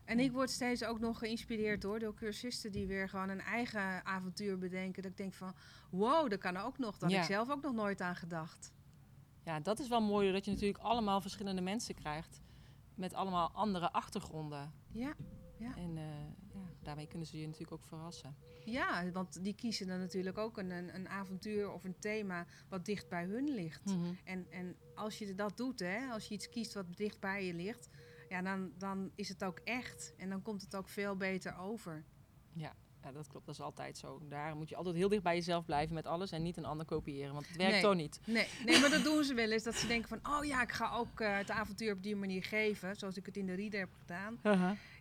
En 0.05 0.19
ik 0.21 0.33
word 0.33 0.51
steeds 0.51 0.85
ook 0.85 1.01
nog 1.01 1.19
geïnspireerd 1.19 1.83
hoor, 1.83 1.99
door 1.99 2.15
cursisten 2.15 2.73
die 2.73 2.87
weer 2.87 3.09
gewoon 3.09 3.29
een 3.29 3.41
eigen 3.41 4.05
avontuur 4.05 4.59
bedenken. 4.59 5.03
Dat 5.03 5.11
ik 5.11 5.17
denk 5.17 5.35
van, 5.35 5.55
wow, 5.91 6.31
dat 6.31 6.39
kan 6.39 6.57
ook 6.57 6.79
nog. 6.79 6.99
Daar 6.99 7.11
had 7.11 7.19
Ja. 7.19 7.25
ik 7.25 7.31
zelf 7.31 7.51
ook 7.51 7.63
nog 7.63 7.75
nooit 7.75 8.01
aan 8.01 8.17
gedacht. 8.17 8.73
ja, 9.45 9.61
dat 9.61 9.79
is 9.79 9.89
wel 9.89 10.01
mooi, 10.01 10.33
dat 10.33 10.45
je 10.45 10.51
natuurlijk 10.51 10.79
allemaal 10.85 11.21
verschillende 11.21 11.61
mensen 11.63 11.95
krijgt. 11.95 12.41
Met 12.97 13.15
allemaal 13.15 13.51
andere 13.51 13.93
achtergronden. 13.93 14.73
Ja, 14.93 15.15
Ja. 15.59 15.77
En 15.77 15.97
eh, 15.97 16.05
ja, 16.55 16.71
daarmee 16.83 17.07
kunnen 17.07 17.27
ze 17.27 17.39
je 17.41 17.47
natuurlijk 17.47 17.73
ook 17.73 17.85
verrassen. 17.85 18.37
ja 18.65 19.11
want 19.11 19.45
die 19.45 19.55
kiezen 19.55 19.87
dan 19.87 19.99
natuurlijk 19.99 20.39
ook 20.39 20.59
een, 20.59 20.71
een, 20.71 20.95
een 20.95 21.09
avontuur 21.09 21.73
of 21.73 21.85
een 21.85 21.99
thema 21.99 22.47
wat 22.69 22.85
dicht 22.85 23.09
bij 23.09 23.25
hun 23.25 23.55
ligt. 23.55 23.85
Mhm. 23.85 24.13
En, 24.25 24.47
en 24.51 24.77
als 24.95 25.19
je 25.19 25.35
dat 25.35 25.57
doet, 25.57 25.79
hè, 25.79 26.11
als 26.11 26.29
je 26.29 26.35
iets 26.35 26.49
kiest 26.49 26.75
wat 26.75 26.97
dicht 26.97 27.21
bij 27.21 27.47
je 27.47 27.55
ligt, 27.55 27.89
ja, 28.29 28.43
dan, 28.43 28.73
dan 28.79 29.11
is 29.15 29.29
het 29.29 29.45
ook 29.45 29.59
echt. 29.65 30.15
En 30.17 30.29
dan 30.29 30.43
komt 30.43 30.63
het 30.63 30.77
ook 30.77 30.89
veel 30.89 31.17
beter 31.17 31.59
over. 31.59 32.05
Ja, 32.53 32.75
dat 33.13 33.27
klopt. 33.29 33.47
Dat 33.47 33.55
is 33.55 33.61
altijd 33.61 33.99
zo. 33.99 34.21
Daar 34.29 34.57
moet 34.57 34.69
je 34.69 34.77
altijd 34.77 34.95
heel 34.97 35.09
dicht 35.09 35.23
bij 35.23 35.35
jezelf 35.35 35.65
blijven 35.65 35.95
met 35.95 36.07
alles 36.07 36.31
en 36.33 36.43
niet 36.43 36.57
een 36.57 36.65
ander 36.65 36.87
kopiëren. 36.87 37.33
Want 37.35 37.47
het 37.49 37.57
werkt 37.57 37.73
Nee. 37.73 37.83
toch 37.83 37.95
niet. 37.95 38.21
Nee, 38.25 38.47
nee, 38.65 38.81
maar 38.81 38.91
dat 38.91 39.05
doen 39.13 39.25
ze 39.25 39.35
wel 39.35 39.51
eens. 39.51 39.63
Dat 39.63 39.75
ze 39.75 39.87
denken 39.87 40.09
van, 40.09 40.37
oh 40.37 40.45
ja, 40.45 40.63
ik 40.63 40.73
ga 40.73 40.95
ook 40.97 41.21
eh, 41.21 41.37
het 41.37 41.51
avontuur 41.51 41.93
op 41.93 42.03
die 42.03 42.17
manier 42.17 42.43
geven. 42.45 42.97
Zoals 42.97 43.17
ik 43.17 43.27
het 43.27 43.37
in 43.37 43.47
de 43.47 43.55
reader 43.55 43.81
heb 43.81 43.89
gedaan. 44.01 44.39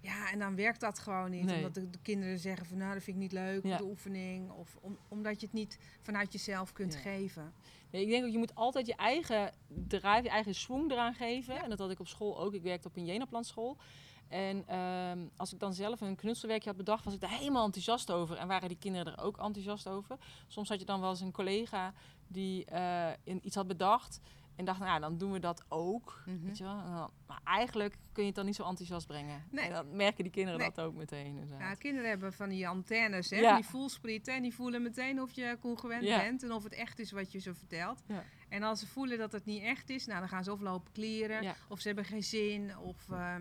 Ja, 0.01 0.31
en 0.31 0.39
dan 0.39 0.55
werkt 0.55 0.79
dat 0.79 0.99
gewoon 0.99 1.29
niet. 1.31 1.45
Nee. 1.45 1.55
Omdat 1.55 1.73
de, 1.73 1.89
de 1.89 1.99
kinderen 2.01 2.39
zeggen 2.39 2.65
van, 2.65 2.77
nou, 2.77 2.93
dat 2.93 3.03
vind 3.03 3.15
ik 3.15 3.21
niet 3.21 3.31
leuk, 3.31 3.63
Ja. 3.65 3.77
de 3.77 3.83
oefening. 3.83 4.51
Of 4.51 4.77
om, 4.81 4.97
omdat 5.07 5.39
je 5.39 5.45
het 5.45 5.55
niet 5.55 5.77
vanuit 6.01 6.31
jezelf 6.33 6.73
kunt 6.73 6.93
Ja. 6.93 6.99
geven. 6.99 7.53
Nee, 7.91 8.01
ik 8.03 8.09
denk 8.09 8.23
dat 8.23 8.31
je 8.31 8.37
moet 8.37 8.55
altijd 8.55 8.85
je 8.87 8.95
eigen 8.95 9.51
drive, 9.67 10.19
je 10.23 10.29
eigen 10.29 10.55
swing 10.55 10.91
eraan 10.91 11.13
geven. 11.13 11.63
En 11.63 11.69
dat 11.69 11.79
had 11.79 11.91
ik 11.91 11.99
op 11.99 12.07
school 12.07 12.39
ook. 12.39 12.53
Ik 12.53 12.61
werkte 12.61 12.87
op 12.87 12.95
een 12.95 13.05
Jenaplan-school. 13.05 13.77
En 14.27 14.63
ehm, 14.67 15.19
als 15.37 15.53
ik 15.53 15.59
dan 15.59 15.73
zelf 15.73 16.01
een 16.01 16.15
knutselwerkje 16.15 16.69
had 16.69 16.77
bedacht, 16.77 17.03
was 17.05 17.13
ik 17.13 17.19
daar 17.19 17.29
helemaal 17.37 17.65
enthousiast 17.65 18.11
over. 18.11 18.37
En 18.37 18.47
waren 18.47 18.67
die 18.67 18.77
kinderen 18.77 19.15
er 19.17 19.23
ook 19.23 19.37
enthousiast 19.37 19.87
over. 19.87 20.17
Soms 20.47 20.69
had 20.69 20.79
je 20.79 20.85
dan 20.85 20.99
wel 21.01 21.09
eens 21.09 21.21
een 21.21 21.31
collega 21.31 21.93
die 22.27 22.65
eh, 22.65 23.07
iets 23.41 23.55
had 23.55 23.67
bedacht. 23.67 24.19
En 24.55 24.65
dacht, 24.65 24.79
nou, 24.79 24.99
dan 24.99 25.17
doen 25.17 25.31
we 25.31 25.39
dat 25.39 25.63
ook. 25.69 26.21
Mhm. 26.25 26.45
Weet 26.45 26.57
je 26.57 26.63
wel? 26.63 26.75
Dan- 26.75 27.11
maar 27.27 27.39
eigenlijk 27.43 27.97
kun 28.11 28.21
je 28.21 28.27
het 28.27 28.35
dan 28.35 28.45
niet 28.45 28.55
zo 28.55 28.63
enthousiast 28.63 29.07
brengen. 29.07 29.43
Nee. 29.51 29.65
En 29.65 29.73
dan 29.73 29.95
merken 29.95 30.23
die 30.23 30.31
kinderen 30.33 30.59
Nee. 30.59 30.71
dat 30.73 30.85
ook 30.85 30.93
meteen. 30.95 31.25
inderdaad. 31.25 31.59
Ja, 31.59 31.73
kinderen 31.73 32.09
hebben 32.09 32.33
van 32.33 32.49
die 32.49 32.67
antennes, 32.67 33.29
hè, 33.29 33.37
Ja. 33.37 33.55
die 33.55 33.65
voelsprieten. 33.65 34.33
En 34.35 34.41
die 34.41 34.53
voelen 34.55 34.81
meteen 34.81 35.21
of 35.21 35.31
je 35.31 35.57
congruent 35.61 36.03
Ja. 36.03 36.17
bent 36.21 36.43
en 36.43 36.51
of 36.51 36.63
het 36.63 36.73
echt 36.73 36.99
is 36.99 37.11
wat 37.11 37.31
je 37.31 37.39
ze 37.39 37.53
vertelt. 37.53 38.03
Ja. 38.07 38.23
En 38.49 38.63
als 38.63 38.79
ze 38.79 38.87
voelen 38.87 39.17
dat 39.17 39.31
het 39.31 39.45
niet 39.45 39.61
echt 39.63 39.89
is, 39.89 40.05
nou, 40.05 40.19
dan 40.19 40.29
gaan 40.29 40.43
ze 40.43 40.51
of 40.51 40.59
lopen 40.61 40.91
klieren, 40.91 41.43
Ja. 41.43 41.55
of 41.69 41.79
ze 41.79 41.87
hebben 41.87 42.05
geen 42.05 42.23
zin, 42.23 42.77
of... 42.77 43.09
eh, 43.11 43.35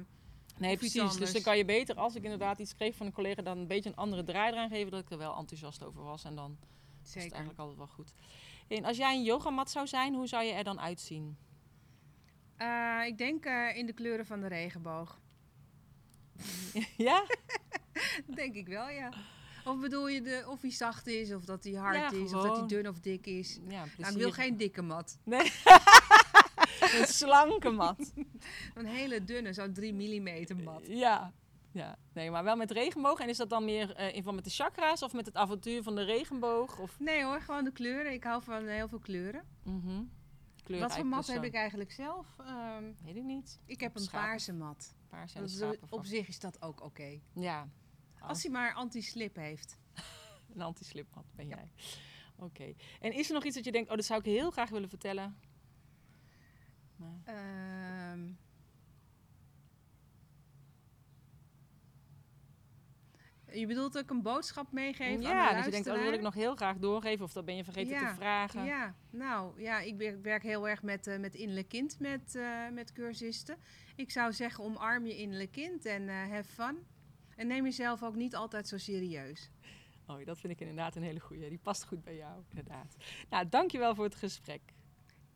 Nee, 0.58 0.76
precies. 0.76 1.16
Dus 1.16 1.32
dan 1.32 1.42
kan 1.42 1.56
je 1.56 1.64
beter, 1.64 1.96
als 1.96 2.14
ik 2.14 2.22
inderdaad 2.22 2.58
iets 2.58 2.74
kreeg 2.74 2.94
van 2.96 3.06
een 3.06 3.12
collega, 3.12 3.42
dan 3.42 3.58
een 3.58 3.66
beetje 3.66 3.88
een 3.90 3.96
andere 3.96 4.22
draai 4.24 4.52
eraan 4.52 4.68
geven, 4.68 4.90
dat 4.90 5.00
ik 5.00 5.10
er 5.10 5.18
wel 5.18 5.36
enthousiast 5.36 5.82
over 5.82 6.02
was. 6.02 6.24
En 6.24 6.34
dan 6.34 6.58
is 7.02 7.14
het 7.14 7.16
eigenlijk 7.32 7.58
altijd 7.58 7.78
wel 7.78 7.86
goed. 7.86 8.12
En 8.68 8.84
als 8.84 8.96
jij 8.96 9.14
een 9.14 9.22
yogamat 9.22 9.70
zou 9.70 9.86
zijn, 9.86 10.14
hoe 10.14 10.26
zou 10.26 10.44
je 10.44 10.52
er 10.52 10.64
dan 10.64 10.80
uitzien? 10.80 11.36
Eh, 12.56 13.02
ik 13.06 13.18
denk 13.18 13.44
eh, 13.44 13.76
in 13.76 13.86
de 13.86 13.92
kleuren 13.92 14.26
van 14.26 14.40
de 14.40 14.46
regenboog. 14.46 15.20
ja? 16.96 17.24
Denk 18.34 18.54
ik 18.54 18.66
wel, 18.66 18.88
ja. 18.88 19.12
Of 19.64 19.80
bedoel 19.80 20.08
je 20.08 20.22
de, 20.22 20.44
of 20.48 20.60
hij 20.60 20.70
zacht 20.70 21.06
is, 21.06 21.32
of 21.32 21.44
dat 21.44 21.64
hij 21.64 21.72
hard 21.72 21.96
Ja, 21.96 22.10
is, 22.10 22.34
of 22.34 22.42
dat 22.42 22.58
hij 22.58 22.66
dun 22.66 22.88
of 22.88 23.00
dik 23.00 23.26
is. 23.26 23.60
Ja, 23.68 23.84
Nou, 23.96 24.12
ik 24.12 24.18
wil 24.18 24.32
geen 24.32 24.56
dikke 24.56 24.82
mat. 24.82 25.18
Nee. 25.24 25.40
een 27.00 27.06
slanke 27.06 27.70
mat. 27.70 28.12
Een 28.74 28.86
hele 28.86 29.24
dunne, 29.24 29.52
zo'n 29.52 29.72
3 29.72 29.92
mm 29.92 30.62
mat. 30.64 30.86
Ja. 30.86 31.32
ja. 31.72 31.96
Nee, 32.12 32.30
maar 32.30 32.44
wel 32.44 32.56
met 32.56 32.70
regenboog. 32.70 33.20
En 33.20 33.28
is 33.28 33.36
dat 33.36 33.48
dan 33.50 33.64
meer 33.64 33.94
eh, 33.94 34.14
in 34.14 34.22
van 34.22 34.34
met 34.34 34.44
de 34.44 34.50
chakra's 34.50 35.02
of 35.02 35.12
met 35.12 35.26
het 35.26 35.34
avontuur 35.36 35.82
van 35.82 35.94
de 35.94 36.02
regenboog? 36.04 36.78
Of, 36.78 36.98
Nee 37.00 37.24
hoor, 37.24 37.40
gewoon 37.40 37.64
de 37.64 37.72
kleuren. 37.72 38.12
Ik 38.12 38.24
hou 38.24 38.42
van 38.42 38.66
heel 38.66 38.88
veel 38.88 38.98
kleuren. 38.98 39.44
mhm. 39.62 40.02
Wat 40.66 40.94
voor 40.94 41.06
mat 41.06 41.26
heb 41.26 41.44
ik 41.44 41.54
eigenlijk 41.54 41.92
zelf? 41.92 42.26
Ehm, 42.38 42.84
Weet 43.04 43.16
ik 43.16 43.22
niet. 43.22 43.60
ik 43.66 43.80
heb 43.80 43.94
een 43.94 44.00
Schapen. 44.02 44.28
paarse 44.28 44.52
mat. 44.52 44.94
Paars 45.08 45.34
en 45.34 45.40
Dat 45.40 45.50
is- 45.50 45.56
schapen 45.56 45.86
op 45.90 46.04
zich 46.06 46.28
is 46.28 46.38
dat 46.40 46.62
ook 46.62 46.82
oké. 46.82 47.20
Ja. 47.34 47.68
Als 48.20 48.42
hij 48.42 48.52
maar 48.52 48.74
anti-slip 48.74 49.36
heeft. 49.36 49.78
Een 50.54 50.62
anti-slipmat 50.62 51.24
ben 51.36 51.48
jij. 51.48 51.70
Oké. 52.36 52.74
En 53.00 53.12
is 53.12 53.28
er 53.28 53.34
nog 53.34 53.44
iets 53.44 53.54
dat 53.54 53.64
je 53.64 53.72
denkt, 53.72 53.90
oh, 53.90 53.96
dat 53.96 54.04
zou 54.04 54.18
ik 54.20 54.26
heel 54.26 54.50
graag 54.50 54.70
willen 54.70 54.88
vertellen? 54.88 55.36
Maar, 56.96 57.20
Ehm. 57.24 58.20
je 63.52 63.66
bedoelt 63.66 63.96
ik 63.96 64.10
een 64.10 64.22
boodschap 64.22 64.72
meegeef 64.72 65.14
aan 65.14 65.20
de 65.22 65.28
ja, 65.28 65.54
dat 65.54 65.64
je 65.64 65.70
denkt, 65.70 65.86
oh, 65.86 65.94
dat 65.94 66.02
wil 66.02 66.12
ik 66.12 66.20
nog 66.20 66.34
heel 66.34 66.54
graag 66.54 66.76
doorgeven. 66.78 67.24
Of 67.24 67.32
dat 67.32 67.44
ben 67.44 67.56
je 67.56 67.64
vergeten 67.64 67.92
Ja, 67.92 68.08
te 68.08 68.14
vragen. 68.14 68.64
Ja, 68.64 68.94
nou 69.10 69.62
ja, 69.62 69.80
ik 69.80 70.18
werk, 70.22 70.42
heel 70.42 70.68
erg 70.68 70.82
met, 70.82 71.06
eh, 71.06 71.18
met 71.18 71.34
innerlijk 71.34 71.68
kind 71.68 71.98
met, 71.98 72.34
eh, 72.34 72.68
met 72.72 72.92
cursisten. 72.92 73.56
Ik 73.96 74.10
zou 74.10 74.32
zeggen, 74.32 74.64
omarm 74.64 75.06
je 75.06 75.16
innerlijk 75.16 75.52
kind 75.52 75.84
en 75.84 76.08
eh 76.08 76.28
have 76.30 76.44
fun. 76.52 76.86
En 77.36 77.46
neem 77.46 77.64
jezelf 77.64 78.02
ook 78.02 78.14
niet 78.14 78.34
altijd 78.34 78.68
zo 78.68 78.78
serieus. 78.78 79.50
Oh, 80.06 80.24
dat 80.24 80.38
vind 80.38 80.52
ik 80.52 80.60
inderdaad 80.60 80.96
een 80.96 81.02
hele 81.02 81.20
goeie. 81.20 81.48
Die 81.48 81.58
past 81.58 81.84
goed 81.84 82.04
bij 82.04 82.16
jou, 82.16 82.42
inderdaad. 82.48 82.96
Nou, 83.30 83.48
dankjewel 83.48 83.94
voor 83.94 84.04
het 84.04 84.14
gesprek. 84.14 84.60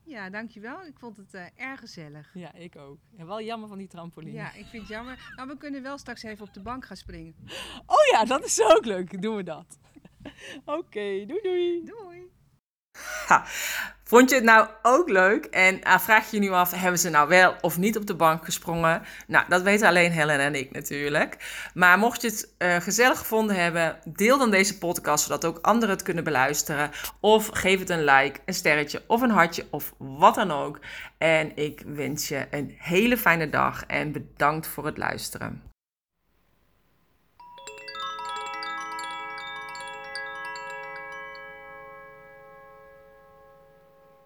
Ja, 0.09 0.31
dankjewel. 0.31 0.85
Ik 0.85 0.99
vond 0.99 1.16
het 1.16 1.35
eh, 1.35 1.44
erg 1.57 1.81
gezellig. 1.81 2.31
Ja, 2.35 2.55
ik 2.55 2.77
ook. 2.77 2.99
En 3.16 3.27
wel 3.27 3.42
jammer 3.42 3.68
van 3.68 3.79
die 3.79 3.88
trampoline. 3.88 4.33
Ja, 4.33 4.53
ik 4.53 4.66
vind 4.66 4.83
het 4.83 4.88
jammer. 4.88 5.33
Maar 5.37 5.47
we 5.47 5.57
kunnen 5.57 5.83
wel 5.83 5.99
straks 5.99 6.23
even 6.23 6.47
op 6.47 6.55
de 6.55 6.61
bank 6.61 6.85
gaan 6.85 6.97
springen. 6.97 7.35
Oh 7.87 8.07
ja, 8.12 8.25
dat 8.25 8.44
is 8.44 8.62
ook 8.62 8.85
leuk. 8.85 9.23
Doen 9.23 9.37
we 9.37 9.42
dat. 9.42 9.79
Oké, 10.79 11.27
doei 11.27 11.40
doei. 11.42 11.85
Doei! 11.85 12.31
Ha, 13.27 13.47
vond 14.09 14.31
je 14.31 14.35
het 14.35 14.44
nou 14.44 14.68
ook 14.83 15.09
leuk? 15.09 15.44
En 15.44 15.83
ah, 15.83 15.99
vraag 15.99 16.31
je 16.31 16.37
je 16.37 16.42
nu 16.42 16.51
af, 16.51 16.71
hebben 16.71 16.99
ze 16.99 17.11
nou 17.11 17.29
wel 17.29 17.55
of 17.61 17.79
niet 17.79 17.97
op 17.97 18.07
de 18.07 18.14
bank 18.14 18.44
gesprongen? 18.44 19.03
Nou, 19.27 19.44
dat 19.49 19.62
weten 19.62 19.88
alleen 19.88 20.12
Helen 20.12 20.38
en 20.38 20.55
ik 20.55 20.73
natuurlijk. 20.73 21.37
Maar 21.75 21.99
mocht 21.99 22.23
je 22.23 22.29
het 22.29 22.55
eh, 22.59 22.77
gezellig 22.77 23.18
gevonden 23.18 23.57
hebben, 23.57 23.99
deel 24.05 24.38
dan 24.38 24.51
deze 24.51 24.79
podcast, 24.79 25.25
zodat 25.25 25.44
ook 25.44 25.59
anderen 25.62 25.94
het 25.94 26.05
kunnen 26.05 26.25
beluisteren. 26.25 26.90
Of 27.21 27.49
geef 27.53 27.79
het 27.79 27.90
een 27.90 28.05
like, 28.05 28.40
een 28.44 28.55
sterretje 28.55 29.03
of 29.07 29.21
een 29.21 29.31
hartje 29.31 29.66
of 29.71 29.94
wat 29.99 30.35
dan 30.35 30.51
ook. 30.51 30.79
En 31.18 31.57
ik 31.57 31.83
wens 31.87 32.29
je 32.29 32.47
een 32.51 32.75
hele 32.79 33.16
fijne 33.16 33.51
dag 33.51 33.85
en 33.87 34.12
bedankt 34.12 34.66
voor 34.66 34.87
het 34.87 34.99
luisteren. 34.99 35.67